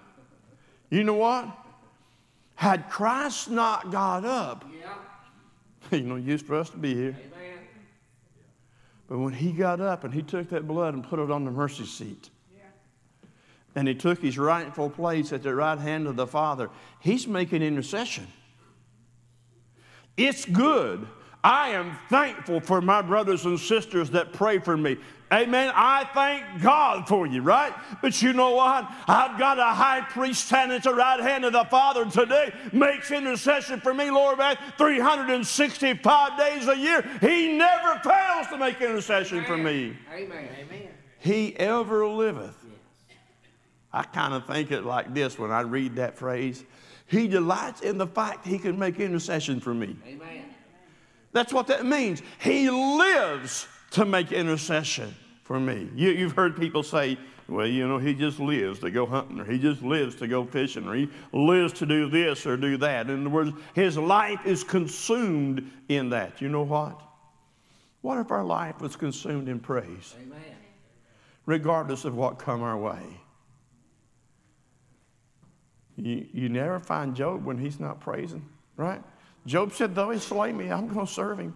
You 0.89 1.05
know 1.05 1.15
what? 1.15 1.47
Had 2.55 2.89
Christ 2.89 3.51
not 3.51 3.91
got 3.93 4.25
up, 4.25 4.65
yeah. 5.93 6.01
no 6.01 6.17
use 6.17 6.41
for 6.41 6.55
us 6.55 6.71
to 6.71 6.79
be 6.79 6.95
here. 6.95 7.17
But 9.07 9.19
when 9.19 9.35
he 9.35 9.53
got 9.53 9.83
up 9.83 10.05
and 10.05 10.15
he 10.15 10.23
took 10.23 10.49
that 10.49 10.67
blood 10.67 10.95
and 10.95 11.05
put 11.05 11.19
it 11.19 11.31
on 11.31 11.45
the 11.45 11.51
mercy 11.51 11.85
seat, 11.85 12.31
and 13.75 13.87
he 13.87 13.95
took 13.95 14.23
his 14.23 14.39
rightful 14.39 14.89
place 14.89 15.35
at 15.35 15.43
the 15.43 15.55
right 15.55 15.79
hand 15.79 16.07
of 16.07 16.17
the 16.17 16.27
Father, 16.27 16.71
he's 17.01 17.27
making 17.27 17.61
intercession. 17.61 18.29
It's 20.17 20.47
good 20.47 21.07
I 21.47 21.69
am 21.69 21.97
thankful 22.09 22.59
for 22.59 22.81
my 22.81 23.03
brothers 23.03 23.45
and 23.45 23.61
sisters 23.61 24.11
that 24.11 24.33
pray 24.33 24.59
for 24.59 24.77
me. 24.77 24.97
Amen. 25.33 25.71
I 25.77 26.03
thank 26.13 26.61
God 26.61 27.07
for 27.07 27.25
you, 27.25 27.41
right? 27.41 27.73
But 28.03 28.21
you 28.21 28.33
know 28.33 28.57
what? 28.57 28.91
I've 29.07 29.39
got 29.39 29.57
a 29.61 29.67
high 29.67 30.01
priest 30.01 30.47
standing 30.47 30.79
at 30.79 30.83
the 30.83 30.93
right 30.93 31.21
hand 31.21 31.45
of 31.45 31.53
the 31.53 31.65
Father 31.71 32.05
today, 32.05 32.53
makes 32.73 33.13
intercession 33.13 33.81
for 33.81 33.95
me, 33.95 34.11
Lord, 34.11 34.39
man, 34.39 34.57
365 34.77 36.37
days 36.37 36.67
a 36.67 36.77
year. 36.77 37.09
He 37.21 37.57
never 37.57 38.01
fails 38.01 38.49
to 38.49 38.59
make 38.59 38.81
intercession 38.81 39.39
Amen. 39.39 39.49
for 39.49 39.57
me. 39.57 39.97
Amen. 40.13 40.49
Amen. 40.59 40.89
He 41.21 41.57
ever 41.59 42.09
liveth. 42.09 42.57
I 43.93 44.03
kind 44.03 44.35
of 44.35 44.49
think 44.49 44.73
it 44.73 44.83
like 44.83 45.15
this 45.15 45.39
when 45.39 45.53
I 45.53 45.61
read 45.61 45.95
that 45.95 46.19
phrase. 46.19 46.65
He 47.07 47.29
delights 47.29 47.83
in 47.83 47.99
the 47.99 48.07
fact 48.09 48.45
he 48.45 48.59
can 48.59 48.77
make 48.77 48.99
intercession 48.99 49.61
for 49.61 49.73
me. 49.73 49.95
Amen. 50.09 50.56
That's 51.37 51.53
what 51.53 51.67
that 51.67 51.85
means. 51.85 52.23
He 52.41 52.71
lives 52.71 53.69
to 53.91 54.07
make 54.07 54.33
intercession 54.33 55.15
for 55.43 55.61
me. 55.61 55.91
You, 55.95 56.17
have 56.25 56.33
heard 56.33 56.57
people 56.57 56.83
say, 56.83 57.19
well, 57.47 57.67
you 57.67 57.87
know, 57.87 57.99
he 57.99 58.15
just 58.15 58.41
lives 58.41 58.79
to 58.79 58.91
go 58.91 59.05
hunting, 59.05 59.41
or 59.41 59.45
he 59.45 59.59
just 59.59 59.83
lives 59.83 60.15
to 60.15 60.29
go 60.29 60.47
fishing, 60.47 60.89
or 60.89 60.95
he 60.95 61.11
lives 61.35 61.75
to 61.75 61.85
do 61.85 62.09
this 62.09 62.47
or 62.47 62.57
do 62.57 62.79
that. 62.79 63.11
In 63.11 63.21
other 63.21 63.29
words, 63.29 63.53
his 63.75 63.99
life 63.99 64.47
is 64.47 64.65
consumed 64.65 65.71
in 65.91 66.09
that. 66.09 66.41
You 66.41 66.49
know 66.49 66.63
what? 66.63 66.99
What 68.01 68.17
if 68.17 68.31
our 68.31 68.43
life 68.43 68.81
was 68.81 68.97
consumed 68.97 69.51
in 69.51 69.61
praise? 69.61 70.15
Amen. 70.19 70.41
Regardless 71.45 72.07
of 72.07 72.17
what 72.17 72.39
come 72.39 72.63
our 72.63 72.79
way. 72.79 73.21
You, 75.97 76.27
you 76.33 76.49
never 76.49 76.81
find 76.81 77.15
Job 77.15 77.45
when 77.45 77.59
he's 77.59 77.79
not 77.79 78.01
praising, 78.01 78.49
right? 78.79 79.03
Job 79.47 79.73
said, 79.73 79.95
Though 79.95 80.11
he 80.11 80.19
slay 80.19 80.53
me, 80.53 80.71
I'm 80.71 80.89
going 80.89 81.07
to 81.07 81.13
serve 81.13 81.39
him. 81.39 81.55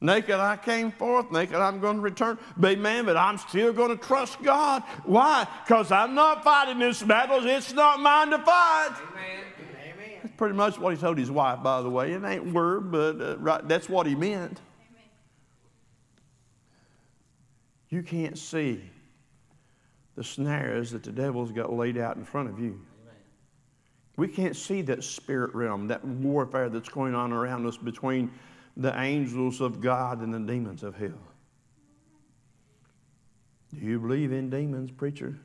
Naked 0.00 0.36
I 0.36 0.56
came 0.56 0.92
forth, 0.92 1.32
naked 1.32 1.56
I'm 1.56 1.80
going 1.80 1.96
to 1.96 2.02
return. 2.02 2.38
Amen, 2.64 3.04
but 3.04 3.16
I'm 3.16 3.36
still 3.36 3.72
going 3.72 3.90
to 3.90 3.96
trust 3.96 4.40
God. 4.42 4.84
Why? 5.04 5.46
Because 5.64 5.90
I'm 5.90 6.14
not 6.14 6.44
fighting 6.44 6.78
this 6.78 7.02
battle. 7.02 7.44
It's 7.44 7.72
not 7.72 7.98
mine 7.98 8.30
to 8.30 8.38
fight. 8.38 8.90
Amen. 9.10 9.44
Amen. 9.82 10.18
That's 10.22 10.34
pretty 10.36 10.54
much 10.54 10.78
what 10.78 10.94
he 10.94 11.00
told 11.00 11.18
his 11.18 11.32
wife, 11.32 11.64
by 11.64 11.82
the 11.82 11.90
way. 11.90 12.12
It 12.12 12.22
ain't 12.22 12.52
word, 12.52 12.92
but 12.92 13.20
uh, 13.20 13.38
right, 13.38 13.66
that's 13.66 13.88
what 13.88 14.06
he 14.06 14.14
meant. 14.14 14.60
Amen. 14.88 15.02
You 17.88 18.04
can't 18.04 18.38
see 18.38 18.80
the 20.14 20.22
snares 20.22 20.92
that 20.92 21.02
the 21.02 21.10
devil's 21.10 21.50
got 21.50 21.72
laid 21.72 21.98
out 21.98 22.16
in 22.16 22.24
front 22.24 22.48
of 22.48 22.60
you. 22.60 22.80
We 24.18 24.26
can't 24.26 24.56
see 24.56 24.82
that 24.82 25.04
spirit 25.04 25.54
realm, 25.54 25.86
that 25.88 26.04
warfare 26.04 26.68
that's 26.68 26.88
going 26.88 27.14
on 27.14 27.32
around 27.32 27.64
us 27.66 27.76
between 27.76 28.32
the 28.76 28.98
angels 29.00 29.60
of 29.60 29.80
God 29.80 30.22
and 30.22 30.34
the 30.34 30.40
demons 30.40 30.82
of 30.82 30.96
hell. 30.96 31.20
Do 33.72 33.80
you 33.80 34.00
believe 34.00 34.32
in 34.32 34.50
demons, 34.50 34.90
preacher? 34.90 35.38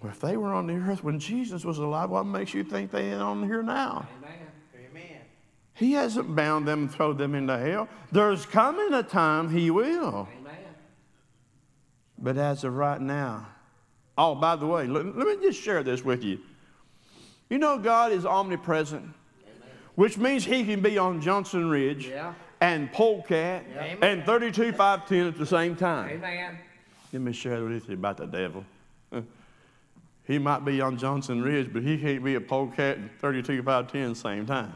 Well, 0.00 0.12
if 0.12 0.20
they 0.20 0.36
were 0.36 0.54
on 0.54 0.68
the 0.68 0.74
earth 0.74 1.02
when 1.02 1.18
Jesus 1.18 1.64
was 1.64 1.78
alive, 1.78 2.10
what 2.10 2.22
makes 2.22 2.54
you 2.54 2.62
think 2.62 2.92
they 2.92 3.10
ain't 3.10 3.20
on 3.20 3.42
here 3.42 3.64
now? 3.64 4.06
Amen. 4.18 4.38
Amen. 4.88 5.20
He 5.74 5.92
hasn't 5.92 6.36
bound 6.36 6.68
them 6.68 6.82
and 6.82 6.92
thrown 6.92 7.16
them 7.16 7.34
into 7.34 7.58
hell. 7.58 7.88
There's 8.12 8.46
coming 8.46 8.94
a 8.94 9.02
time 9.02 9.50
he 9.50 9.72
will. 9.72 10.28
Amen. 10.38 10.54
But 12.16 12.36
as 12.36 12.62
of 12.62 12.76
right 12.76 13.00
now, 13.00 13.48
oh, 14.16 14.36
by 14.36 14.54
the 14.54 14.66
way, 14.66 14.86
let, 14.86 15.04
let 15.16 15.26
me 15.26 15.44
just 15.44 15.60
share 15.60 15.82
this 15.82 16.04
with 16.04 16.22
you. 16.22 16.38
You 17.52 17.58
know, 17.58 17.76
God 17.76 18.12
is 18.12 18.24
omnipresent, 18.24 19.02
Amen. 19.02 19.70
which 19.94 20.16
means 20.16 20.42
He 20.42 20.64
can 20.64 20.80
be 20.80 20.96
on 20.96 21.20
Johnson 21.20 21.68
Ridge 21.68 22.06
yeah. 22.06 22.32
and 22.62 22.90
Polecat 22.90 23.66
yeah. 23.74 23.94
and 24.00 24.24
32510 24.24 25.26
at 25.26 25.38
the 25.38 25.44
same 25.44 25.76
time. 25.76 26.12
Amen. 26.12 26.58
Let 27.12 27.20
me 27.20 27.34
share 27.34 27.62
with 27.62 27.90
you 27.90 27.94
about 27.94 28.16
the 28.16 28.26
devil. 28.26 28.64
He 30.24 30.38
might 30.38 30.64
be 30.64 30.80
on 30.80 30.96
Johnson 30.96 31.42
Ridge, 31.42 31.72
but 31.72 31.82
he 31.82 31.98
can't 31.98 32.24
be 32.24 32.36
a 32.36 32.40
Polecat 32.40 32.96
and 32.96 33.10
32510 33.18 34.02
at 34.02 34.08
the 34.08 34.14
same 34.14 34.46
time. 34.46 34.72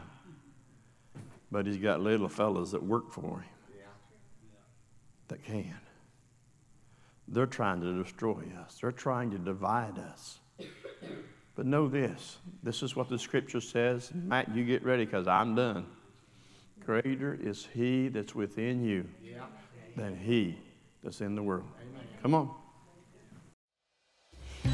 But 1.49 1.65
he's 1.65 1.77
got 1.77 2.01
little 2.01 2.27
fellas 2.27 2.71
that 2.71 2.83
work 2.83 3.13
for 3.13 3.39
him 3.39 3.49
yeah. 3.73 3.85
that 5.29 5.43
can. 5.45 5.79
They're 7.29 7.45
trying 7.45 7.79
to 7.79 8.03
destroy 8.03 8.43
us, 8.61 8.77
they're 8.81 8.91
trying 8.91 9.31
to 9.31 9.37
divide 9.37 9.97
us. 9.97 10.39
But 11.57 11.65
know 11.65 11.89
this 11.89 12.37
this 12.61 12.83
is 12.83 12.95
what 12.95 13.09
the 13.09 13.17
scripture 13.17 13.59
says. 13.59 14.11
Matt, 14.13 14.55
you 14.55 14.63
get 14.63 14.85
ready 14.85 15.05
because 15.05 15.27
I'm 15.27 15.55
done. 15.55 15.87
Greater 16.85 17.35
is 17.41 17.67
he 17.73 18.09
that's 18.09 18.35
within 18.35 18.85
you 18.85 19.09
than 19.97 20.15
he 20.15 20.55
that's 21.03 21.19
in 21.19 21.33
the 21.35 21.41
world. 21.41 21.65
Come 22.21 22.35
on. 22.35 22.51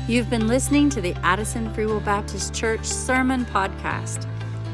You've 0.08 0.30
been 0.30 0.48
listening 0.48 0.90
to 0.90 1.00
the 1.00 1.14
Addison 1.24 1.74
Free 1.74 1.86
Will 1.86 2.02
Baptist 2.02 2.54
Church 2.54 2.86
Sermon 2.86 3.46
Podcast. 3.46 4.28